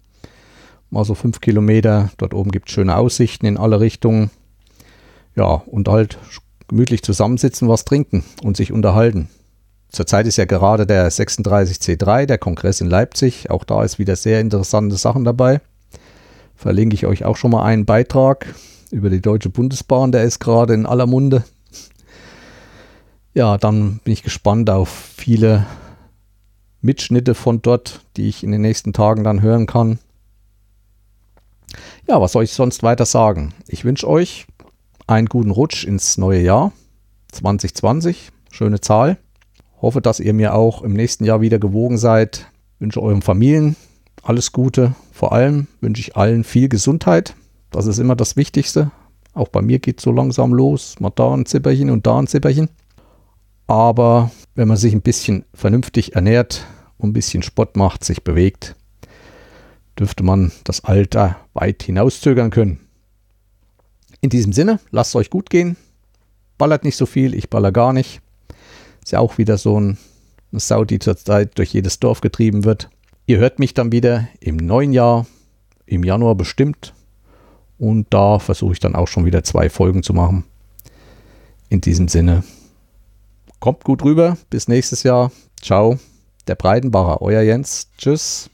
[0.89, 2.09] Mal so fünf Kilometer.
[2.17, 4.32] Dort oben gibt es schöne Aussichten in alle Richtungen.
[5.36, 6.17] Ja, und halt
[6.67, 9.30] gemütlich zusammensitzen, was trinken und sich unterhalten.
[9.89, 13.49] Zurzeit ist ja gerade der 36C3, der Kongress in Leipzig.
[13.49, 15.61] Auch da ist wieder sehr interessante Sachen dabei.
[16.55, 18.53] Verlinke ich euch auch schon mal einen Beitrag
[18.91, 21.43] über die Deutsche Bundesbahn, der ist gerade in aller Munde
[23.34, 25.66] ja, dann bin ich gespannt auf viele
[26.82, 30.00] Mitschnitte von dort, die ich in den nächsten Tagen dann hören kann.
[32.08, 33.54] Ja, was soll ich sonst weiter sagen?
[33.68, 34.48] Ich wünsche euch
[35.08, 36.72] einen guten Rutsch ins neue Jahr
[37.32, 38.32] 2020.
[38.52, 39.18] Schöne Zahl.
[39.82, 42.48] Hoffe, dass ihr mir auch im nächsten Jahr wieder gewogen seid.
[42.80, 43.76] Wünsche euren Familien
[44.24, 44.96] alles Gute.
[45.12, 47.36] Vor allem wünsche ich allen viel Gesundheit.
[47.72, 48.92] Das ist immer das Wichtigste.
[49.34, 50.96] Auch bei mir geht es so langsam los.
[51.00, 52.70] Mal da ein Zipperchen und da ein Zipperchen.
[53.70, 56.65] Aber wenn man sich ein bisschen vernünftig ernährt
[56.97, 58.76] und ein bisschen Sport macht, sich bewegt,
[59.97, 62.80] dürfte man das Alter weit hinauszögern können.
[64.22, 65.78] In diesem Sinne, lasst es euch gut gehen.
[66.57, 68.22] Ballert nicht so viel, ich baller gar nicht.
[69.03, 69.99] Ist ja auch wieder so ein,
[70.51, 72.89] eine Sau, die zurzeit durch jedes Dorf getrieben wird.
[73.28, 75.28] Ihr hört mich dann wieder im neuen Jahr,
[75.86, 76.95] im Januar bestimmt.
[77.78, 80.43] Und da versuche ich dann auch schon wieder zwei Folgen zu machen.
[81.70, 82.43] In diesem Sinne,
[83.60, 84.38] Kommt gut rüber.
[84.49, 85.32] Bis nächstes Jahr.
[85.62, 85.99] Ciao.
[86.47, 87.22] Der Breitenbacher.
[87.22, 87.89] Euer Jens.
[87.97, 88.49] Tschüss.